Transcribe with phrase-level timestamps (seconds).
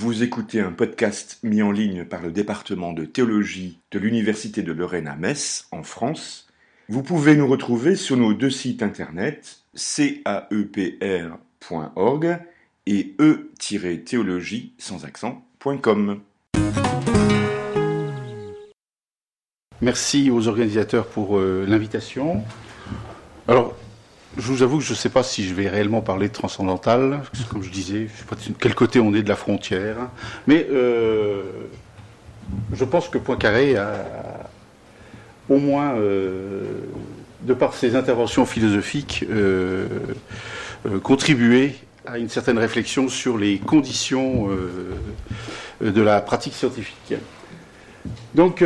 [0.00, 4.70] Vous écoutez un podcast mis en ligne par le département de théologie de l'Université de
[4.70, 6.46] Lorraine à Metz, en France.
[6.88, 10.38] Vous pouvez nous retrouver sur nos deux sites internet caepr.org
[12.86, 16.20] et e-théologie sans accent.com.
[19.80, 22.44] Merci aux organisateurs pour euh, l'invitation.
[23.48, 23.76] Alors,
[24.38, 27.22] je vous avoue que je ne sais pas si je vais réellement parler de transcendantal.
[27.50, 29.96] Comme je disais, je sais pas de quel côté on est de la frontière.
[30.46, 31.42] Mais euh,
[32.72, 33.92] je pense que Poincaré a
[35.48, 36.62] au moins, euh,
[37.42, 39.88] de par ses interventions philosophiques, euh,
[41.02, 41.74] contribué
[42.06, 44.48] à une certaine réflexion sur les conditions
[45.80, 47.14] de la pratique scientifique.
[48.34, 48.64] Donc,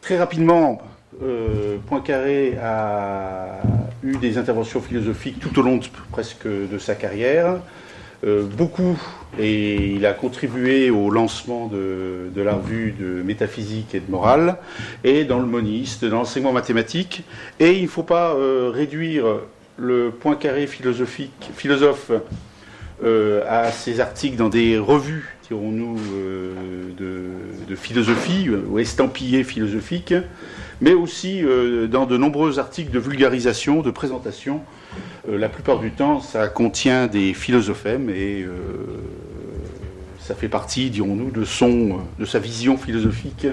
[0.00, 0.82] très rapidement,
[1.22, 3.60] euh, Poincaré a
[4.02, 5.78] eu des interventions philosophiques tout au long
[6.10, 7.60] presque de sa carrière.
[8.24, 8.98] Euh, beaucoup,
[9.38, 14.56] et il a contribué au lancement de, la revue de métaphysique et de morale,
[15.04, 17.22] et dans le moniste, dans l'enseignement mathématique.
[17.60, 19.26] Et il ne faut pas euh, réduire
[19.76, 22.10] le Poincaré philosophique, philosophe
[23.46, 25.96] à ses articles dans des revues, dirons-nous,
[26.98, 27.24] de,
[27.68, 30.14] de, philosophie, ou estampillés philosophiques
[30.80, 34.60] mais aussi euh, dans de nombreux articles de vulgarisation, de présentation.
[35.28, 38.52] Euh, la plupart du temps, ça contient des philosophèmes et euh,
[40.20, 43.46] ça fait partie, dirons-nous, de, son, de sa vision philosophique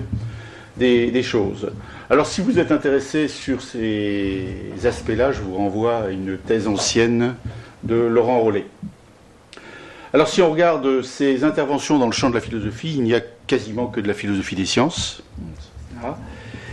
[0.78, 1.72] des, choses.
[2.10, 4.48] Alors, si vous êtes intéressé sur ces
[4.84, 7.36] aspects-là, je vous renvoie à une thèse ancienne
[7.84, 8.66] de Laurent Rollet.
[10.14, 13.22] Alors, si on regarde ses interventions dans le champ de la philosophie, il n'y a
[13.48, 15.24] quasiment que de la philosophie des sciences.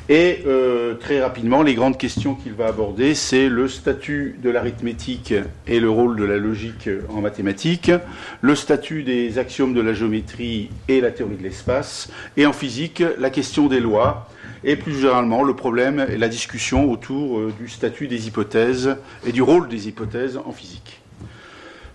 [0.08, 5.34] Et euh, très rapidement, les grandes questions qu'il va aborder, c'est le statut de l'arithmétique
[5.68, 7.92] et le rôle de la logique en mathématiques,
[8.40, 13.04] le statut des axiomes de la géométrie et la théorie de l'espace, et en physique,
[13.18, 14.28] la question des lois,
[14.64, 19.30] et plus généralement le problème et la discussion autour euh, du statut des hypothèses et
[19.30, 21.02] du rôle des hypothèses en physique.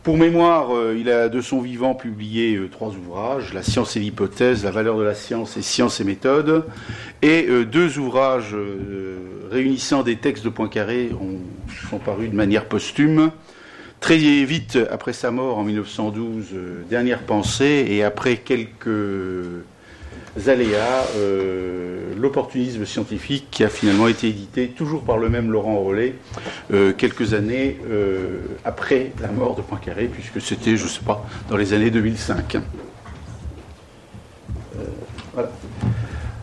[0.03, 4.01] Pour mémoire, euh, il a de son vivant publié euh, trois ouvrages, La science et
[4.01, 6.65] l'hypothèse, La valeur de la science et Science et méthode,
[7.21, 8.53] et euh, deux ouvrages
[9.49, 11.39] réunissant des textes de Poincaré ont,
[11.89, 13.31] sont parus de manière posthume.
[14.01, 16.47] Très vite après sa mort en 1912,
[16.89, 18.89] Dernière pensée, et après quelques
[20.47, 26.15] aléas, euh, l'opportunisme scientifique qui a finalement été édité toujours par le même Laurent Rollet
[26.73, 31.25] euh, quelques années euh, après la mort de Poincaré, puisque c'était, je ne sais pas,
[31.49, 32.57] dans les années 2005.
[35.33, 35.51] voilà.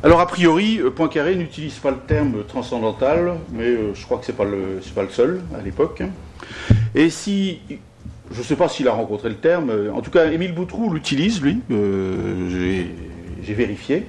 [0.03, 4.37] Alors a priori, Poincaré n'utilise pas le terme transcendantal, mais je crois que ce n'est
[4.37, 4.81] pas, le,
[5.11, 6.03] seul à l'époque.
[6.95, 7.61] Et si
[8.33, 9.73] je ne sais pas s'il a rencontré le terme.
[9.93, 11.59] En tout cas, Émile Boutroux l'utilise, lui.
[13.43, 14.07] J'ai vérifié.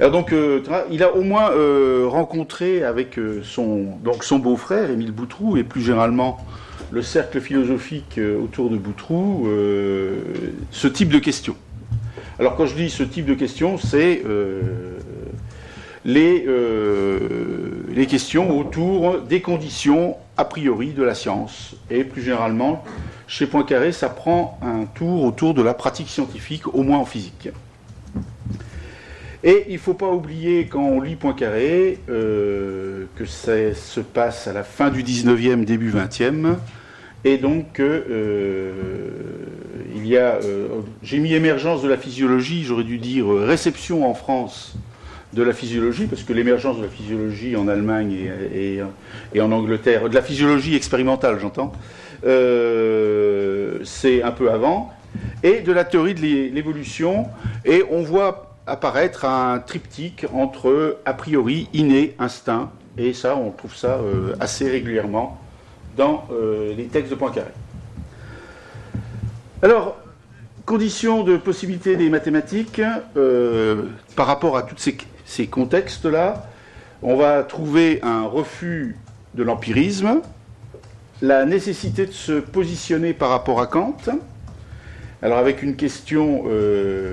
[0.00, 0.60] Donc, euh,
[0.90, 5.64] il a au moins euh, rencontré avec euh, son, donc son beau-frère, Émile Boutroux, et
[5.64, 6.44] plus généralement
[6.90, 9.48] le cercle philosophique autour de Boutroux,
[10.70, 11.56] ce type de questions.
[12.38, 14.22] Alors quand je dis ce type de questions, c'est
[16.04, 16.46] les,
[17.92, 21.74] les questions autour des conditions a priori de la science.
[21.90, 22.84] Et plus généralement,
[23.26, 27.48] chez Poincaré, ça prend un tour autour de la pratique scientifique, au moins en physique.
[29.46, 34.48] Et il ne faut pas oublier, quand on lit Poincaré, euh, que ça se passe
[34.48, 36.56] à la fin du 19e, début 20e.
[37.26, 38.72] Et donc, euh,
[39.94, 40.36] il y a.
[40.36, 40.68] Euh,
[41.02, 44.76] j'ai mis émergence de la physiologie, j'aurais dû dire réception en France
[45.34, 48.80] de la physiologie, parce que l'émergence de la physiologie en Allemagne et,
[49.34, 51.72] et, en Angleterre, de la physiologie expérimentale, j'entends,
[53.84, 54.90] c'est un peu avant,
[55.42, 57.26] et de la théorie de l'évolution.
[57.64, 63.74] Et on voit apparaître un triptyque entre a priori, inné, instinct, et ça, on trouve
[63.74, 65.40] ça euh, assez régulièrement
[65.96, 67.50] dans euh, les textes de Poincaré.
[69.62, 69.96] Alors,
[70.64, 72.80] conditions de possibilité des mathématiques,
[73.16, 73.82] euh,
[74.16, 76.46] par rapport à tous ces, ces contextes-là,
[77.02, 78.96] on va trouver un refus
[79.34, 80.20] de l'empirisme,
[81.20, 83.96] la nécessité de se positionner par rapport à Kant,
[85.20, 86.44] alors avec une question,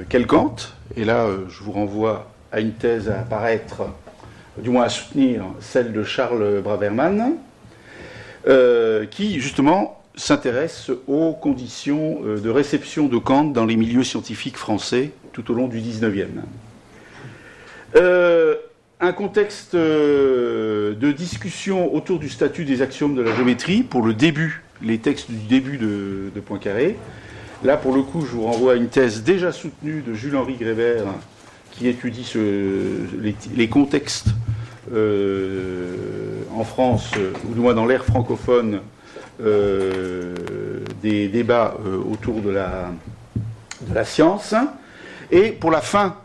[0.09, 0.55] quel Kant
[0.95, 3.83] et là, euh, je vous renvoie à une thèse à apparaître,
[4.57, 7.35] du moins à soutenir, celle de Charles Braverman,
[8.47, 14.57] euh, qui justement s'intéresse aux conditions euh, de réception de Kant dans les milieux scientifiques
[14.57, 16.27] français tout au long du XIXe.
[19.03, 24.63] un contexte de discussion autour du statut des axiomes de la géométrie pour le début,
[24.81, 26.97] les textes du début de, de Poincaré,
[27.63, 31.05] Là, pour le coup, je vous renvoie à une thèse déjà soutenue de Jules-Henri Grébert,
[31.71, 32.27] qui étudie
[33.55, 34.29] les, contextes
[34.91, 37.11] euh, en France,
[37.47, 38.79] ou du moins dans l'ère francophone,
[39.43, 40.33] euh,
[41.03, 42.91] des débats euh, autour de la,
[44.05, 44.55] science.
[45.29, 46.15] Et pour la fin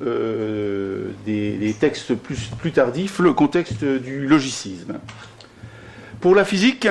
[0.00, 4.94] des, textes plus, tardifs, le contexte du logicisme.
[6.20, 6.88] Pour la physique,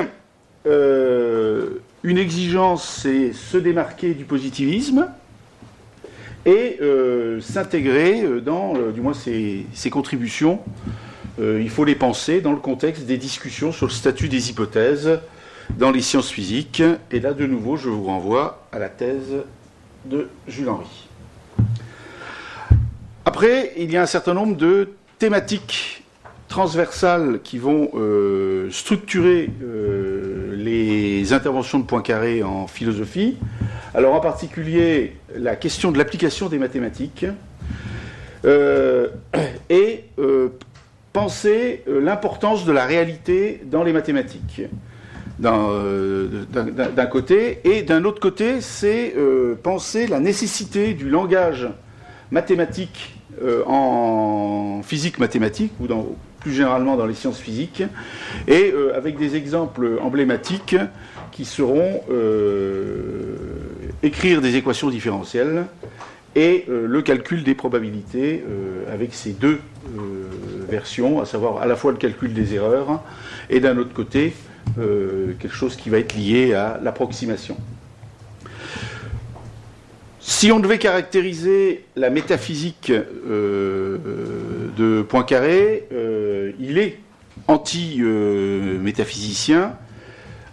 [2.04, 5.08] une exigence, c'est se démarquer du positivisme
[6.46, 10.60] et euh, s'intégrer euh, dans, euh, du moins, ses, contributions.
[11.40, 15.20] il faut les penser dans le contexte des discussions sur le statut des hypothèses
[15.78, 16.82] dans les sciences physiques.
[17.12, 19.44] Et là, de nouveau, je vous renvoie à la thèse
[20.06, 21.08] de Jules Henry.
[23.26, 25.97] Après, il y a un certain nombre de thématiques
[26.48, 27.92] transversales qui vont
[28.72, 29.50] structurer
[30.56, 33.38] les interventions de Poincaré en philosophie.
[33.94, 37.26] Alors en particulier la question de l'application des mathématiques
[38.46, 39.08] euh,
[39.70, 40.50] et euh,
[41.14, 44.62] penser euh, l'importance de la réalité dans les mathématiques.
[45.40, 49.14] D'un côté, et d'un autre côté, c'est
[49.62, 51.68] penser la nécessité du langage
[52.32, 53.16] mathématique
[53.68, 56.08] en physique mathématique ou dans,
[56.52, 57.84] généralement dans les sciences physiques,
[58.48, 60.76] et avec des exemples emblématiques
[61.38, 63.36] qui seront euh,
[64.02, 65.66] écrire des équations différentielles
[66.36, 69.60] et euh, le calcul des probabilités euh, avec ces deux
[70.68, 73.04] versions, à savoir à la fois le calcul des erreurs
[73.52, 74.34] et d'un autre côté
[74.76, 77.56] quelque chose qui va être lié à l'approximation.
[80.30, 84.02] Si on devait caractériser la métaphysique de
[85.08, 85.88] Poincaré,
[86.60, 87.00] il est
[87.48, 89.72] anti-métaphysicien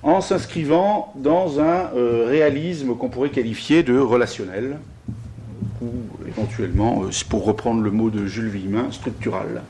[0.04, 4.78] en s'inscrivant dans un euh, réalisme qu'on pourrait qualifier de relationnel,
[5.82, 5.90] ou
[6.28, 9.62] éventuellement, euh, pour reprendre le mot de Jules Villemin, structural.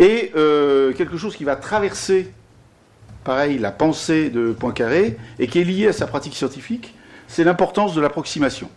[0.00, 2.30] Et euh, quelque chose qui va traverser,
[3.24, 6.94] pareil, la pensée de Poincaré, et qui est lié à sa pratique scientifique,
[7.28, 8.68] c'est l'importance de l'approximation.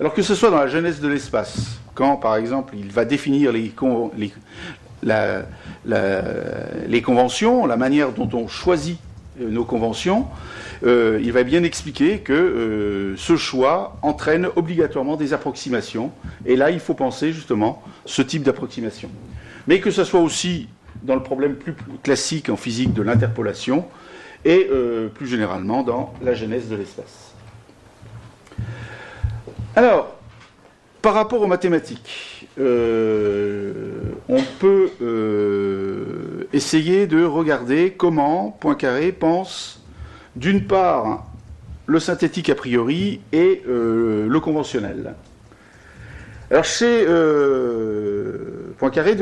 [0.00, 3.50] Alors que ce soit dans la genèse de l'espace, quand par exemple il va définir
[3.50, 3.72] les,
[6.86, 9.00] les conventions, la manière dont on choisit
[9.40, 10.26] euh, nos conventions,
[10.84, 16.12] euh, il va bien expliquer que euh, ce choix entraîne obligatoirement des approximations.
[16.46, 19.10] Et là, il faut penser justement ce type d'approximation.
[19.66, 20.68] Mais que ce soit aussi
[21.02, 21.74] dans le problème plus
[22.04, 23.84] classique en physique de l'interpolation
[24.44, 24.68] et
[25.14, 27.27] plus généralement dans la genèse de l'espace.
[29.78, 30.16] Alors,
[31.02, 34.90] par rapport aux mathématiques, on peut
[36.52, 39.80] essayer de regarder comment Poincaré pense,
[40.34, 41.26] d'une part,
[41.86, 45.14] le synthétique a priori et euh, le conventionnel.
[46.50, 49.16] Alors chez euh, Poincaré,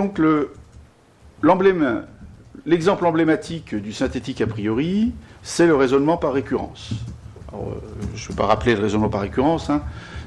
[2.64, 5.12] l'exemple emblématique du synthétique a priori,
[5.42, 6.94] c'est le raisonnement par récurrence.
[7.52, 7.56] Euh,
[8.14, 9.70] je ne vais pas rappeler le raisonnement par récurrence.
[9.70, 9.82] Hein.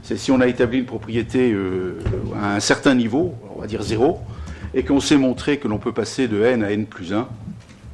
[0.09, 1.55] C'est si on a établi une propriété
[2.41, 4.17] à un certain niveau, on va dire zéro,
[4.73, 7.27] et qu'on sait montrer que l'on peut passer de n à n plus 1,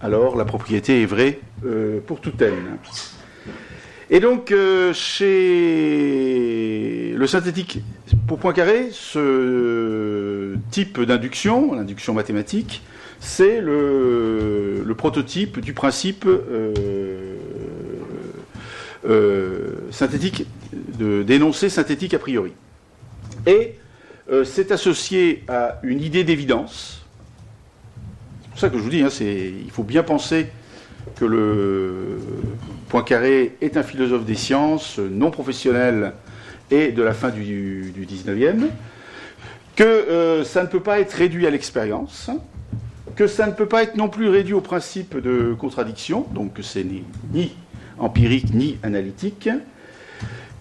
[0.02, 2.54] alors la propriété est vraie euh, pour tout n.
[4.10, 5.34] Et donc, euh, chez
[7.18, 7.82] le synthétique,
[8.30, 12.82] pour Poincaré, ce type d'induction, l'induction mathématique,
[13.20, 17.26] c'est le, prototype du principe euh,
[19.92, 20.46] synthétique,
[20.98, 22.54] d'énoncé synthétique a priori.
[23.46, 23.76] Et
[24.32, 27.06] euh, c'est associé à une idée d'évidence.
[28.42, 30.48] C'est pour ça que je vous dis, hein, il faut bien penser
[31.16, 32.20] que le
[32.90, 36.14] Poincaré est un philosophe des sciences non professionnel
[36.72, 38.68] et de la fin du, XIXe, 19e,
[39.76, 42.32] que euh, ça ne peut pas être réduit à l'expérience,
[43.16, 46.64] que ça ne peut pas être non plus réduit au principe de contradiction, donc que
[46.64, 46.86] c'est
[47.32, 47.54] ni
[48.00, 49.50] empirique ni analytique.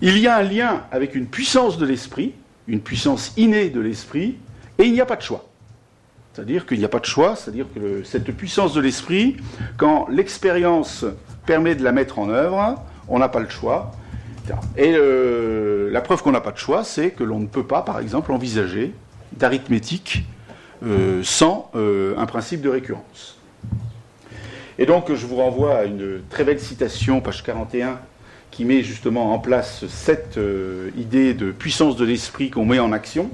[0.01, 2.35] Il y a un lien avec une puissance de l'esprit,
[2.67, 4.37] une puissance innée de l'esprit,
[4.79, 5.47] et il n'y a pas de choix.
[6.33, 9.37] C'est-à-dire qu'il n'y a pas de choix, c'est-à-dire que cette puissance de l'esprit,
[9.77, 11.05] quand l'expérience
[11.47, 13.93] permet de la mettre en œuvre, on n'a pas le choix.
[14.77, 17.83] Et euh, la preuve qu'on n'a pas de choix, c'est que l'on ne peut pas,
[17.83, 18.93] par exemple, envisager
[19.33, 20.25] d'arithmétique
[20.85, 23.39] euh, sans euh, un principe de récurrence.
[24.79, 28.01] Et donc, je vous renvoie à une très belle citation, page 41,
[28.55, 32.93] qui met justement en place cette euh, idée de puissance de l'esprit qu'on met en
[32.93, 33.29] action,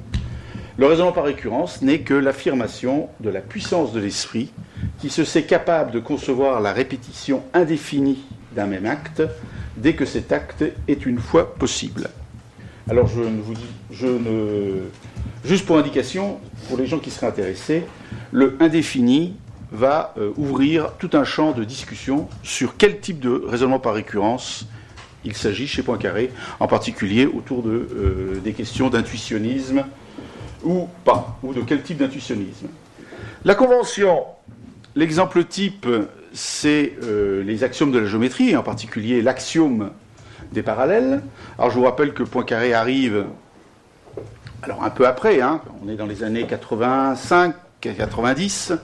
[0.78, 4.50] le raisonnement par récurrence n'est que l'affirmation de la puissance de l'esprit
[4.98, 8.24] qui se sait capable de concevoir la répétition indéfinie
[8.56, 9.22] d'un même acte
[9.76, 12.08] dès que cet acte est une fois possible.
[12.88, 14.88] Alors je ne vous dis, je ne,
[15.44, 17.84] juste pour indication, pour les gens qui seraient intéressés,
[18.32, 19.34] le indéfini
[19.70, 24.66] va euh, ouvrir tout un champ de discussion sur quel type de raisonnement par récurrence
[25.24, 29.84] il s'agit chez Poincaré, en particulier autour de, euh, des questions d'intuitionnisme
[30.64, 32.68] ou pas, ou de quel type d'intuitionnisme.
[33.44, 34.24] La convention,
[34.94, 35.86] l'exemple type,
[36.32, 39.90] c'est euh, les axiomes de la géométrie, en particulier l'axiome
[40.52, 41.22] des parallèles.
[41.58, 43.24] Alors je vous rappelle que Poincaré arrive,
[44.62, 48.74] alors un peu après, hein, on est dans les années 85, 90,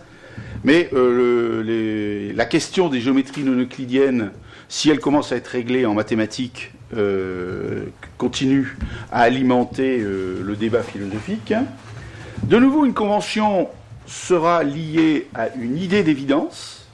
[0.64, 4.30] mais euh, la question des géométries non euclidiennes,
[4.68, 7.86] si elle commence à être réglée en mathématiques, euh,
[8.18, 8.76] continue
[9.10, 11.52] à alimenter euh, le débat philosophique.
[12.44, 13.68] De nouveau, une convention
[14.06, 16.86] sera liée à une idée d'évidence.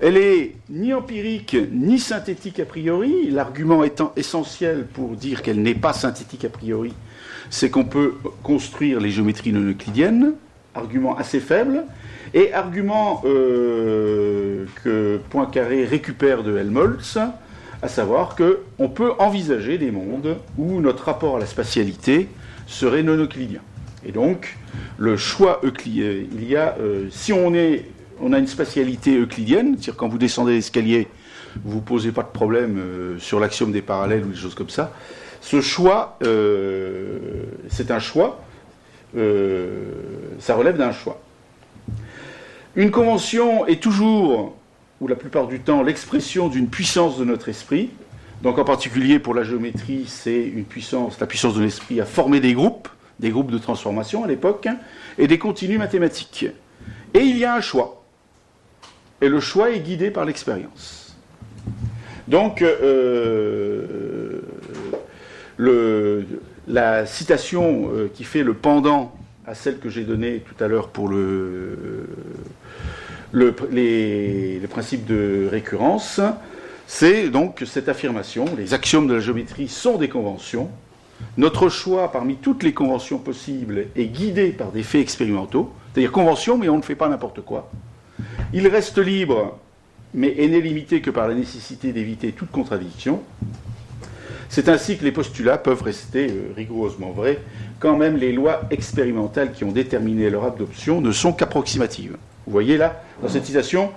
[0.00, 3.30] Elle est ni empirique ni synthétique a priori.
[3.30, 6.92] L'argument étant essentiel pour dire qu'elle n'est pas synthétique a priori,
[7.50, 10.34] c'est qu'on peut construire les géométries non euclidiennes.
[10.74, 11.84] Argument assez faible.
[12.36, 17.16] Et argument euh, que Poincaré récupère de Helmholtz,
[17.80, 22.28] à savoir qu'on peut envisager des mondes où notre rapport à la spatialité
[22.66, 23.60] serait non euclidien.
[24.04, 24.56] Et donc,
[24.98, 27.84] le choix euclidien, il y a, euh, si on, est,
[28.20, 31.06] on a une spatialité euclidienne, c'est-à-dire quand vous descendez l'escalier,
[31.64, 34.70] vous ne posez pas de problème euh, sur l'axiome des parallèles ou des choses comme
[34.70, 34.92] ça,
[35.40, 36.18] ce choix,
[37.68, 38.40] c'est un choix,
[39.14, 41.20] ça relève d'un choix.
[42.76, 44.56] Une convention est toujours,
[45.00, 47.90] ou la plupart du temps, l'expression d'une puissance de notre esprit.
[48.42, 52.40] Donc en particulier pour la géométrie, c'est une puissance, la puissance de l'esprit à former
[52.40, 52.88] des groupes,
[53.20, 54.66] des groupes de transformation à l'époque,
[55.18, 56.46] et des continues mathématiques.
[57.14, 58.04] Et il y a un choix.
[59.20, 61.16] Et le choix est guidé par l'expérience.
[62.26, 64.40] Donc, euh,
[66.66, 69.14] la citation euh, qui fait le pendant
[69.46, 72.08] à celle que j'ai donnée tout à l'heure pour le,
[73.70, 76.20] les, principes de récurrence,
[76.86, 80.70] c'est donc cette affirmation, les axiomes de la géométrie sont des conventions,
[81.36, 86.58] notre choix parmi toutes les conventions possibles est guidé par des faits expérimentaux, c'est-à-dire conventions,
[86.58, 87.70] mais on ne fait pas n'importe quoi.
[88.52, 89.58] Il reste libre,
[90.12, 93.22] mais n'est limité que par la nécessité d'éviter toute contradiction.
[94.48, 97.40] C'est ainsi que les postulats peuvent rester euh, rigoureusement vrais,
[97.84, 102.16] quand même les lois expérimentales qui ont déterminé leur adoption ne sont qu'approximatives.
[102.46, 103.90] Vous voyez là, dans cette citation,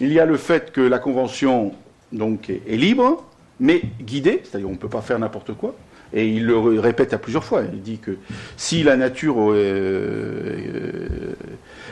[0.00, 1.74] il y a le fait que la Convention
[2.10, 3.22] donc, est, libre,
[3.60, 5.74] mais guidée, c'est-à-dire on ne peut pas faire n'importe quoi.
[6.14, 7.64] Et il le répète à plusieurs fois.
[7.70, 8.16] Il dit que
[8.56, 11.34] si la nature euh,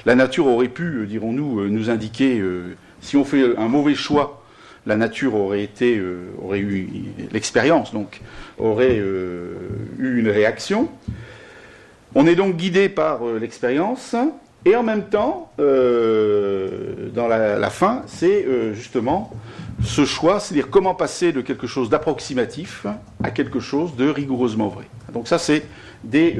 [0.06, 4.42] la nature aurait pu, dirons-nous, nous indiquer, euh, si on fait un mauvais choix
[4.87, 6.88] la nature aurait été, euh, aurait eu
[7.32, 8.21] l'expérience, donc
[8.59, 9.54] aurait euh,
[9.99, 10.88] eu une réaction.
[12.14, 14.14] On est donc guidé par euh, l'expérience,
[14.64, 19.33] et en même temps, dans la, fin, c'est justement
[19.83, 22.87] ce choix, c'est-à-dire comment passer de quelque chose d'approximatif
[23.25, 24.85] à quelque chose de rigoureusement vrai.
[25.12, 25.64] Donc ça, c'est
[26.04, 26.38] des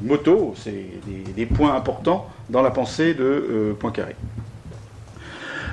[0.00, 4.14] motos, c'est des, des, points importants dans la pensée de Poincaré.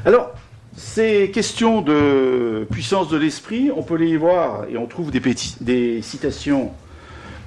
[0.04, 0.32] Alors,
[0.76, 6.72] ces questions de puissance de l'esprit, on peut les voir et on trouve des, citations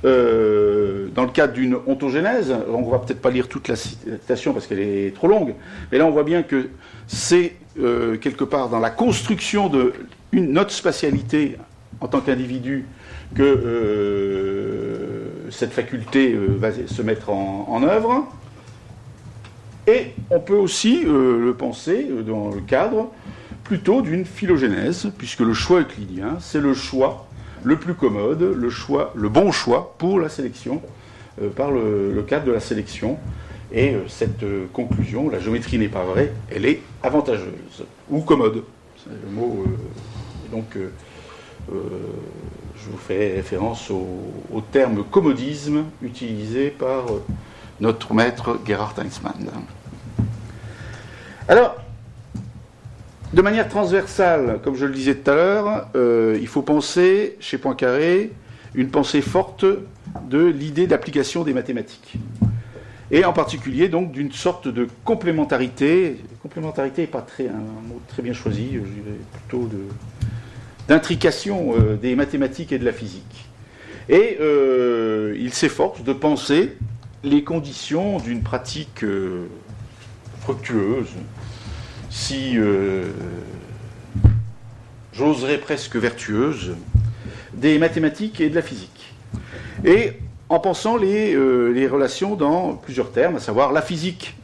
[0.05, 2.55] euh, dans le cadre d'une ontogénèse.
[2.73, 5.55] On ne va peut-être pas lire toute la citation parce qu'elle est trop longue,
[5.91, 6.69] mais là on voit bien que
[7.07, 9.93] c'est euh, quelque part dans la construction de
[10.33, 11.57] notre spatialité
[12.01, 12.87] en tant qu'individu
[13.35, 18.29] que euh, cette faculté va se mettre en, en œuvre.
[19.87, 23.11] Et on peut aussi le penser dans le cadre
[23.65, 27.28] plutôt d'une phylogénèse, puisque le choix euclidien, c'est le choix
[27.65, 30.83] le plus commode, le choix, le bon choix pour la sélection,
[31.43, 33.19] euh, par le, cadre de la sélection.
[33.71, 38.63] Et cette conclusion, la géométrie n'est pas vraie, elle est avantageuse ou commode.
[38.97, 39.63] C'est le mot.
[40.51, 40.79] donc,
[41.69, 44.07] je vous fais référence au,
[44.51, 47.05] au, terme commodisme utilisé par
[47.79, 49.51] notre maître Gerhard Heinzmann.
[51.47, 51.77] Alors,
[53.39, 57.57] de manière transversale, comme je le disais tout à l'heure, euh, il faut penser chez
[57.57, 58.33] Poincaré
[58.75, 59.65] une pensée forte
[60.29, 62.15] de l'idée d'application des mathématiques.
[63.13, 66.17] Et en particulier donc d'une sorte de complémentarité.
[66.43, 69.71] Complémentarité n'est pas un mot très bien choisi, je dirais plutôt
[70.89, 73.49] d'intrication euh, des mathématiques et de la physique.
[74.09, 76.77] Et euh, il s'efforce de penser
[77.23, 79.05] les conditions d'une pratique
[80.41, 81.07] fructueuse,
[82.11, 83.11] si euh,
[85.13, 86.77] j'oserais presque vertueuse,
[87.55, 89.15] des mathématiques et de la physique.
[89.85, 90.13] Et
[90.49, 94.37] en pensant les, euh, les, relations dans plusieurs termes, à savoir la physique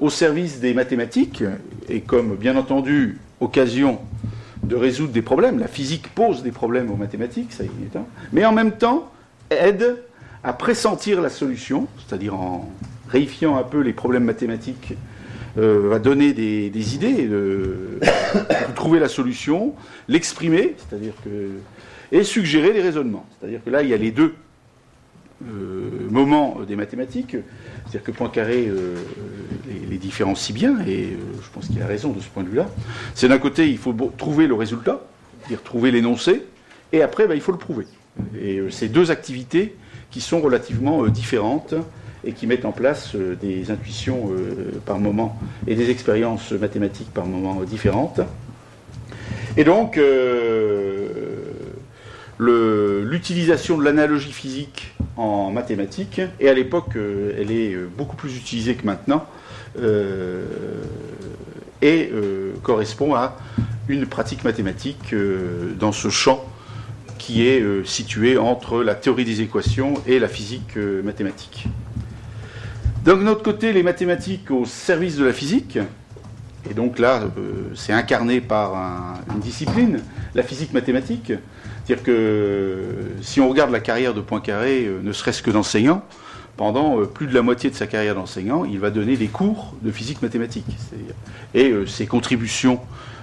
[0.00, 1.44] au service des mathématiques,
[1.88, 3.98] et comme bien entendu occasion
[4.62, 8.04] de résoudre des problèmes, la physique pose des problèmes aux mathématiques, ça y est, hein,
[8.32, 9.10] mais en même temps
[9.50, 10.02] aide
[10.42, 12.70] à pressentir la solution, c'est-à-dire en
[13.08, 14.94] réifiant un peu les problèmes mathématiques,
[15.58, 17.98] euh, va donner des, idées, de,
[18.74, 19.74] trouver la solution,
[20.08, 21.50] l'exprimer, c'est-à-dire que
[22.12, 23.26] et suggérer des raisonnements.
[23.38, 24.34] C'est-à-dire que là, il y a les deux
[25.44, 27.32] euh, moments des mathématiques.
[27.32, 28.94] C'est-à-dire que Poincaré euh,
[29.68, 32.68] les, les, différencie bien, et je pense qu'il a raison de ce point de vue-là.
[33.14, 35.00] C'est d'un côté, il faut trouver le résultat,
[35.40, 36.44] c'est-à-dire trouver l'énoncé,
[36.92, 37.86] et après, ben, il faut le prouver.
[38.40, 39.74] Et ces deux activités
[40.10, 41.74] qui sont relativement euh, différentes
[42.26, 47.12] et qui mettent en place euh, des intuitions euh, par moment et des expériences mathématiques
[47.14, 48.20] par moment différentes.
[49.56, 49.98] Et donc,
[52.38, 58.84] l'utilisation de l'analogie physique en mathématiques, et à l'époque, elle est beaucoup plus utilisée que
[58.84, 59.24] maintenant,
[61.80, 62.10] et
[62.62, 63.38] correspond à
[63.88, 65.14] une pratique mathématique
[65.78, 66.44] dans ce champ
[67.26, 71.66] qui est euh, situé entre la théorie des équations et la physique euh, mathématique.
[73.06, 75.78] D'un autre côté, les mathématiques au service de la physique,
[76.68, 78.74] et donc là, euh, c'est incarné par
[79.32, 80.00] une discipline,
[80.34, 81.32] la physique mathématique.
[81.84, 82.82] C'est-à-dire que
[83.22, 86.02] si on regarde la carrière de Poincaré, ne serait-ce que d'enseignant,
[86.56, 89.92] pendant plus de la moitié de sa carrière d'enseignant, il va donner des cours de
[89.92, 90.66] physique mathématique.
[91.54, 92.80] Et ses contributions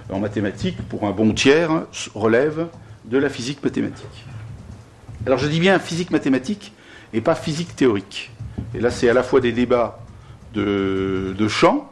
[0.08, 1.82] en mathématiques, pour un bon tiers,
[2.14, 2.68] relèvent
[3.04, 4.24] de la physique mathématique.
[5.26, 6.72] Alors je dis bien physique mathématique
[7.12, 8.30] et pas physique théorique.
[8.74, 9.98] Et là, c'est à la fois des débats
[10.52, 11.90] de, de champ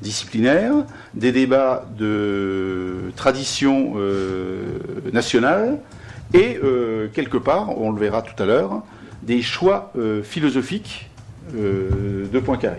[0.00, 0.74] disciplinaire,
[1.14, 4.78] des débats de tradition euh,
[5.12, 5.78] nationale,
[6.34, 8.82] et euh, quelque part, on le verra tout à l'heure,
[9.22, 11.10] des choix euh, philosophiques
[11.54, 12.76] de Poincaré.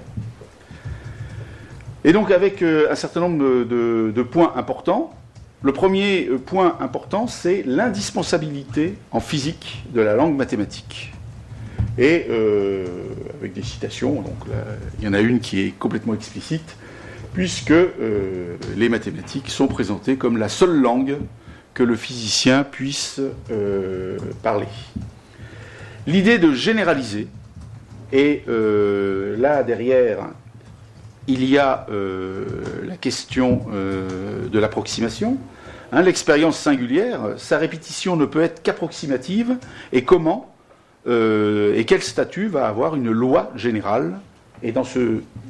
[2.03, 5.11] Et donc avec un certain nombre de points importants,
[5.63, 11.13] le premier point important, c'est l'indispensabilité en physique de la langue mathématique.
[11.99, 12.85] Et euh,
[13.39, 14.37] avec des citations, donc
[14.97, 16.75] il y en a une qui est complètement explicite,
[17.33, 21.17] puisque euh, les mathématiques sont présentées comme la seule langue
[21.75, 23.21] que le physicien puisse
[24.41, 24.67] parler.
[26.07, 27.27] L'idée de généraliser,
[28.11, 30.29] et là derrière,
[31.29, 32.43] il y a euh,
[32.87, 35.37] la question euh, de l'approximation.
[35.91, 39.57] Hein, l'expérience singulière, sa répétition ne peut être qu'approximative.
[39.93, 40.51] Et comment
[41.07, 44.19] euh, et quel statut va avoir une loi générale
[44.63, 44.83] Et dans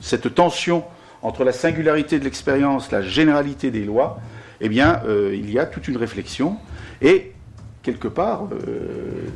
[0.02, 0.84] cette tension
[1.22, 4.20] entre la singularité de l'expérience, la généralité des lois,
[4.62, 5.02] eh bien,
[5.34, 6.58] il y a toute une réflexion
[7.02, 7.32] et
[7.82, 8.48] quelque part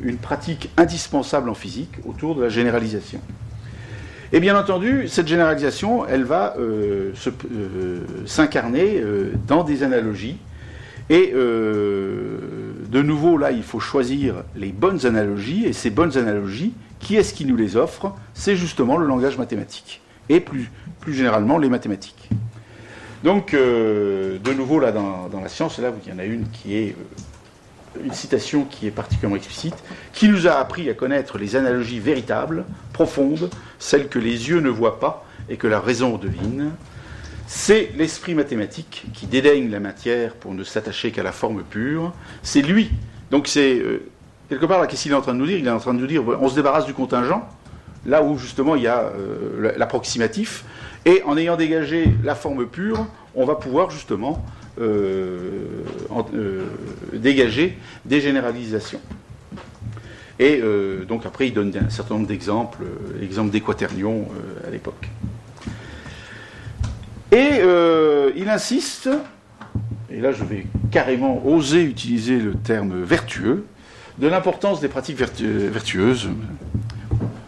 [0.02, 3.20] une pratique indispensable en physique autour de la généralisation.
[4.36, 10.38] Et bien entendu, cette généralisation, elle va euh, euh, s'incarner euh, dans des analogies.
[11.10, 15.66] Et de nouveau, là, il faut choisir les bonnes analogies.
[15.66, 18.14] Et ces bonnes analogies, qui est-ce qui nous les offre?
[18.34, 20.02] C'est justement le langage mathématique.
[20.30, 20.70] Et plus,
[21.08, 22.30] généralement, les mathématiques.
[23.24, 26.76] Donc, de nouveau, là, dans, dans, la science, là, il y en a une qui
[26.76, 26.96] est
[28.04, 29.76] une citation qui est particulièrement explicite,
[30.14, 34.70] qui nous a appris à connaître les analogies véritables, profondes, celles que les yeux ne
[34.70, 36.72] voient pas et que la raison devine.
[37.46, 42.14] C'est l'esprit mathématique qui dédaigne la matière pour ne s'attacher qu'à la forme pure.
[42.42, 42.92] C'est lui.
[43.32, 44.10] Donc c'est euh,
[44.50, 45.58] quelque part là qu'est-ce qu'il est en train de nous dire?
[45.58, 47.48] Il est en train de nous dire on se débarrasse du contingent,
[48.06, 50.64] là où justement il y a euh, l'approximatif,
[51.06, 54.46] et en ayant dégagé la forme pure, on va pouvoir justement
[54.80, 55.66] euh,
[57.14, 59.02] dégager des généralisations.
[60.40, 60.62] Et
[61.08, 62.80] donc après, il donne un certain nombre d'exemples,
[63.20, 64.28] l'exemple des quaternions
[64.68, 65.08] à l'époque.
[67.34, 67.62] Et
[68.36, 69.10] il insiste,
[70.12, 73.66] et là je vais carrément oser utiliser le terme vertueux,
[74.20, 76.30] de l'importance des pratiques vertueuses.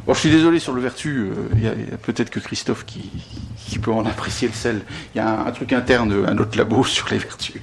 [0.06, 3.12] Bon, je suis désolé sur le vertu, il y a peut-être que Christophe qui,
[3.80, 4.82] peut en apprécier le sel.
[5.14, 7.62] Il y a un, truc interne, un autre labo sur les vertus.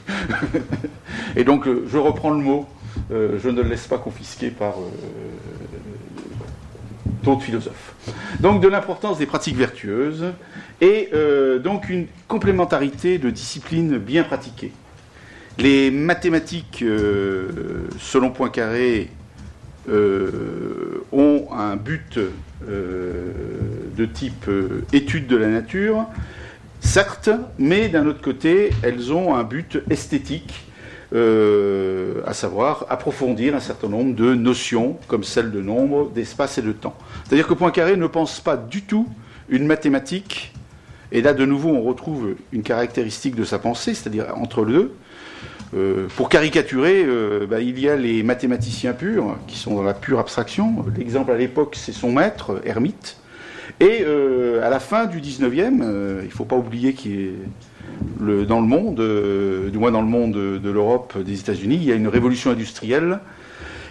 [1.36, 2.66] et donc, euh, je reprends le mot,
[3.10, 4.90] euh, je ne le laisse pas confisquer par euh,
[7.22, 7.94] d'autres philosophes.
[8.40, 10.26] Donc, de l'importance des pratiques vertueuses
[10.80, 11.10] et
[11.62, 14.72] donc une complémentarité de disciplines bien pratiquées.
[15.58, 16.84] Les mathématiques,
[17.98, 19.10] selon Poincaré,
[19.88, 22.18] ont un but
[22.68, 23.32] euh,
[23.96, 26.06] de type euh, étude de la nature,
[26.80, 30.66] certes, mais d'un autre côté, elles ont un but esthétique
[31.14, 36.62] euh, à savoir approfondir un certain nombre de notions comme celle de nombre, d'espace et
[36.62, 36.96] de temps.
[37.24, 39.06] C'est-à-dire que Poincaré ne pense pas du tout
[39.50, 40.54] une mathématique,
[41.10, 44.94] et là de nouveau on retrouve une caractéristique de sa pensée, c'est-à-dire entre les deux.
[45.74, 49.94] Euh, pour caricaturer, euh, bah, il y a les mathématiciens purs, qui sont dans la
[49.94, 50.84] pure abstraction.
[50.96, 53.18] L'exemple à l'époque, c'est son maître, Hermite.
[53.80, 54.04] Et
[54.62, 57.34] à la fin du 19e, il ne faut pas oublier qu'il est
[58.46, 61.92] dans le monde, euh, du moins dans le monde de, l'Europe, des États-Unis, il y
[61.92, 63.20] a une révolution industrielle,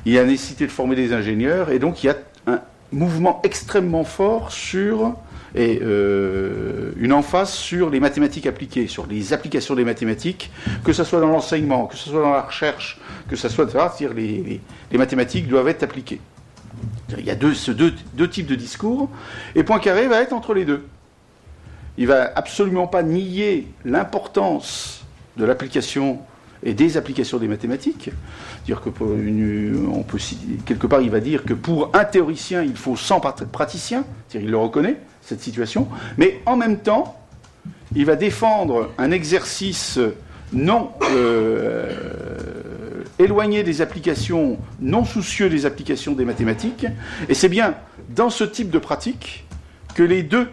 [0.05, 3.41] il y a nécessité de former des ingénieurs, et donc il y a un mouvement
[3.43, 5.15] extrêmement fort sur
[5.53, 10.49] et euh, une emphase sur les mathématiques appliquées, sur les applications des mathématiques,
[10.85, 12.99] que ce soit dans l'enseignement, que ce soit dans la recherche,
[13.29, 16.21] que ce soit, c'est-à-dire les, les, mathématiques doivent être appliquées.
[17.17, 19.09] Il y a deux, deux, deux types de discours,
[19.53, 20.85] et Poincaré va être entre les deux
[21.97, 25.03] il va absolument pas nier l'importance
[25.37, 26.19] de l'application
[26.63, 28.11] et des applications des mathématiques.
[28.65, 29.09] Dire que pour
[30.65, 33.19] quelque part, il va dire que pour un théoricien, il faut 100
[33.51, 37.19] praticiens, il le reconnaît, cette situation, mais en même temps,
[37.95, 39.99] il va défendre un exercice
[40.53, 41.93] non euh,
[43.19, 46.85] éloigné des applications, non soucieux des applications des mathématiques,
[47.29, 47.75] et c'est bien
[48.09, 49.45] dans ce type de pratique
[49.95, 50.47] que les deux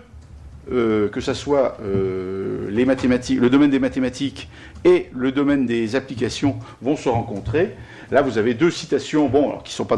[0.71, 4.51] euh, que ce soit euh, les mathématiques, le domaine des mathématiques
[4.85, 7.75] et le domaine des applications vont se rencontrer.
[8.11, 9.97] Là, vous avez deux citations, bon, qui ne sont pas,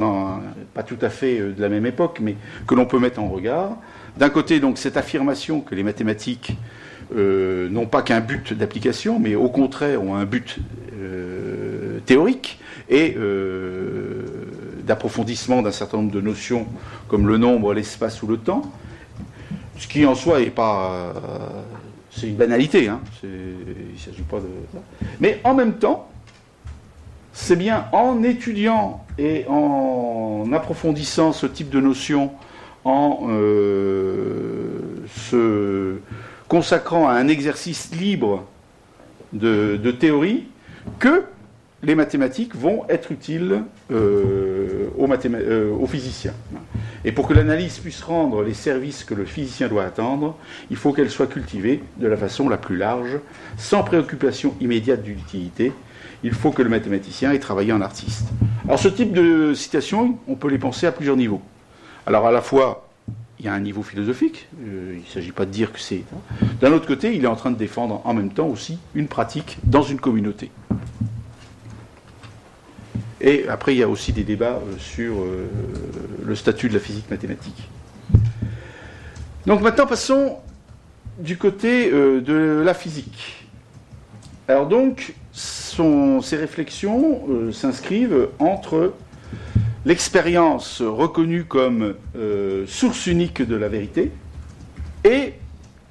[0.87, 2.37] tout à fait euh, de la même époque, mais
[2.68, 3.78] que l'on peut mettre en regard.
[4.16, 6.56] D'un côté, donc, cette affirmation que les mathématiques
[7.12, 10.59] n'ont pas qu'un but d'application, mais au contraire ont un but
[12.06, 13.16] théorique et
[14.85, 16.68] d'approfondissement d'un certain nombre de notions
[17.09, 18.62] comme le nombre, l'espace ou le temps.
[19.81, 20.93] Ce qui en soi est pas.
[20.93, 21.12] Euh,
[22.11, 23.01] c'est une banalité, hein.
[23.23, 24.47] il s'agit pas de.
[25.21, 26.11] Mais en même temps,
[27.33, 32.33] c'est bien en étudiant et en approfondissant ce type de notions,
[32.85, 35.97] en euh, se
[36.47, 38.45] consacrant à un exercice libre
[39.33, 40.45] de, théorie,
[40.99, 41.25] que
[41.83, 46.35] les mathématiques vont être utiles euh, aux physiciens.
[47.04, 50.36] Et pour que l'analyse puisse rendre les services que le physicien doit attendre,
[50.70, 53.18] il faut qu'elle soit cultivée de la façon la plus large,
[53.56, 55.72] sans préoccupation immédiate d'utilité.
[56.22, 58.28] Il faut que le mathématicien ait travaillé en artiste.
[58.66, 61.40] Alors ce type de citation, on peut les penser à plusieurs niveaux.
[62.06, 62.86] Alors à la fois,
[63.38, 66.04] il y a un niveau philosophique, euh, il ne s'agit pas de dire que c'est...
[66.60, 69.56] D'un autre côté, il est en train de défendre en même temps aussi une pratique
[69.64, 70.50] dans une communauté.
[73.20, 75.48] Et après, il y a aussi des débats euh, sur euh,
[76.24, 77.68] le statut de la physique mathématique.
[79.46, 80.37] Donc maintenant, passons
[81.18, 83.46] du côté euh, de la physique.
[84.48, 88.94] Alors donc, ces réflexions s'inscrivent entre
[89.87, 91.94] l'expérience reconnue comme
[92.66, 94.11] source unique de la vérité
[95.04, 95.35] et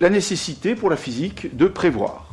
[0.01, 2.27] la nécessité pour la physique de prévoir.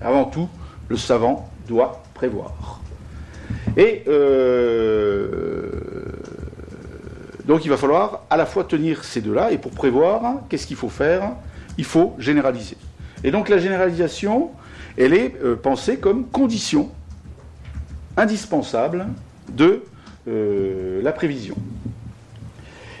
[0.00, 0.48] Avant tout,
[0.88, 2.80] le savant doit prévoir.
[3.76, 5.70] Et euh,
[7.44, 10.76] donc il va falloir à la fois tenir ces deux-là, et pour prévoir, qu'est-ce qu'il
[10.76, 11.32] faut faire
[11.76, 12.76] Il faut généraliser.
[13.22, 14.50] Et donc la généralisation,
[14.96, 16.90] elle est euh, pensée comme condition
[18.16, 19.06] indispensable
[19.52, 19.82] de
[20.26, 21.56] euh, la prévision.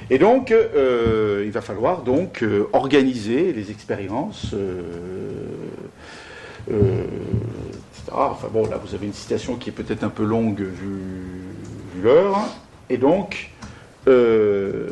[0.08, 4.54] Et donc, il va falloir donc organiser les expériences
[8.12, 11.00] enfin bon, là vous avez une citation qui est peut-être un peu longue vu,
[12.02, 12.38] l'heure.
[12.88, 13.50] Et donc,
[14.08, 14.90] euh,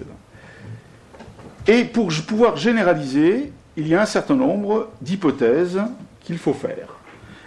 [1.66, 5.80] et pour pouvoir généraliser, il y a un certain nombre d'hypothèses
[6.20, 6.96] qu'il faut faire.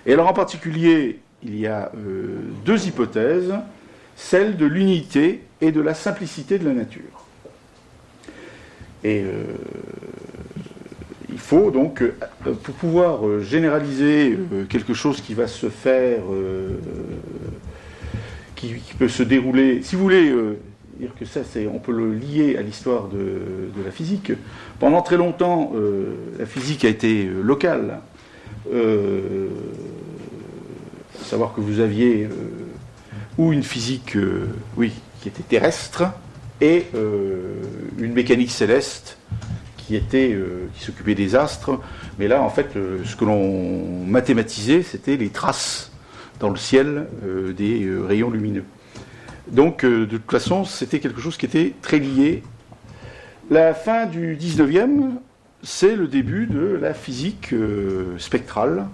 [0.06, 3.54] Et alors en particulier, il y a euh, deux hypothèses,
[4.16, 7.26] celle de l'unité et de la simplicité de la nature.
[9.04, 9.44] Et euh,
[11.30, 12.14] il faut donc, euh,
[12.64, 16.22] pour pouvoir euh, généraliser euh, quelque chose qui va se faire,
[18.56, 20.34] qui, peut se dérouler, si vous voulez
[21.00, 24.32] dire que ça, c'est, on peut le lier à l'histoire de, la physique.
[24.80, 25.74] Pendant très longtemps,
[26.40, 28.00] la physique a été locale.
[31.24, 32.28] Savoir que vous aviez
[33.38, 34.18] ou une physique,
[34.76, 36.06] oui, qui était terrestre,
[36.60, 36.88] et
[38.00, 39.17] une mécanique céleste
[39.88, 41.80] qui euh, s'occupait des astres.
[42.20, 45.92] Mais là, en fait, euh, ce que l'on mathématisait, c'était les traces
[46.40, 48.66] dans le ciel euh, des rayons lumineux.
[49.50, 52.44] Donc, de toute façon, c'était quelque chose qui était très lié.
[53.50, 55.12] La fin du 19e,
[55.64, 57.56] c'est le début de la physique
[58.18, 58.88] spectrale,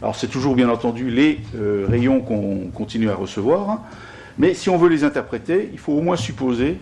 [0.00, 1.40] Alors c'est toujours bien entendu les
[1.90, 3.82] rayons qu'on continue à recevoir,
[4.38, 6.78] mais si on veut les interpréter, il faut au moins supposer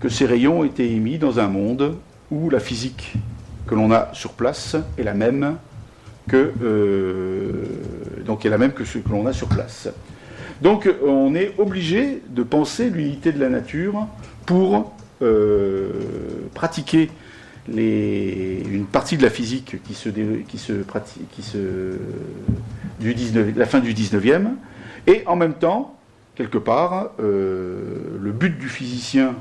[0.00, 1.98] que ces rayons étaient émis dans un monde
[2.34, 3.14] où la physique
[3.66, 5.56] que l'on a sur place est la même
[6.28, 7.52] que, euh,
[8.44, 9.88] est la même que ce que l'on a sur place.
[10.60, 14.06] Donc on est obligé de penser l'unité de la nature
[14.46, 15.90] pour euh,
[16.54, 17.10] pratiquer
[17.68, 21.58] une partie de la physique qui se, qui pratique, qui se,
[23.00, 24.48] du 19, la fin du 19e,
[25.06, 25.96] et en même temps,
[26.34, 29.34] quelque part, euh, le but du physicien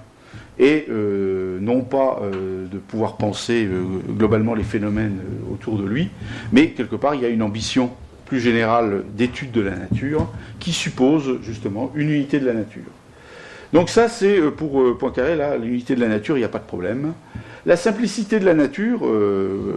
[0.60, 3.68] est euh, non pas de pouvoir penser
[4.10, 5.20] globalement les phénomènes
[5.52, 6.10] autour de lui,
[6.52, 7.92] mais quelque part, il y a une ambition
[8.26, 10.28] plus générale d'étude de la nature
[10.60, 12.84] qui suppose justement une unité de la nature.
[13.74, 16.50] Donc ça, c'est euh, pour euh, Poincaré, là, l'unité de la nature, il n'y a
[16.50, 17.14] pas de problème.
[17.66, 19.74] La simplicité de la nature, euh,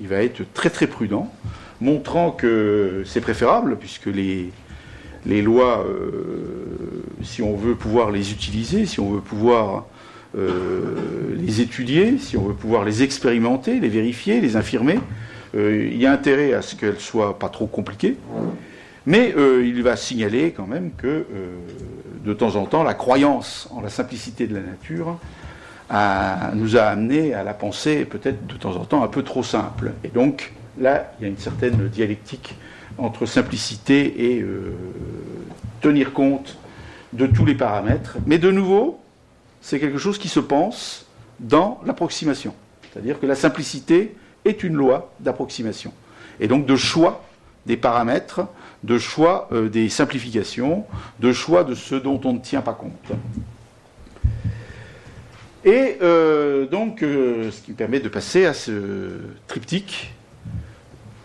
[0.00, 1.32] il va être très très prudent,
[1.80, 4.50] montrant que c'est préférable, puisque les,
[5.26, 5.84] les lois,
[7.22, 9.86] si on veut pouvoir les utiliser, si on veut pouvoir
[10.34, 15.00] les étudier, si on veut pouvoir les expérimenter, les vérifier, les infirmer,
[15.54, 18.16] il y a intérêt à ce qu'elles soient pas trop compliquées.
[19.06, 21.24] Mais il va signaler quand même que
[22.24, 25.18] de temps en temps, la croyance en la simplicité de la nature
[26.54, 29.92] nous a amené à la penser peut-être de temps en temps un peu trop simple.
[30.04, 32.54] Et donc là, il y a une certaine dialectique
[32.98, 34.74] entre simplicité et euh,
[35.80, 36.58] tenir compte
[37.12, 38.16] de tous les paramètres.
[38.26, 39.00] Mais de nouveau,
[39.60, 41.06] c'est quelque chose qui se pense
[41.40, 42.54] dans l'approximation.
[42.92, 45.92] C'est-à-dire que la simplicité est une loi d'approximation.
[46.40, 47.24] Et donc de choix
[47.66, 48.42] des paramètres
[48.84, 50.84] de choix euh, des simplifications,
[51.20, 53.12] de choix de ce dont on ne tient pas compte.
[55.64, 60.14] Et euh, donc, ce qui me permet de passer à ce triptyque.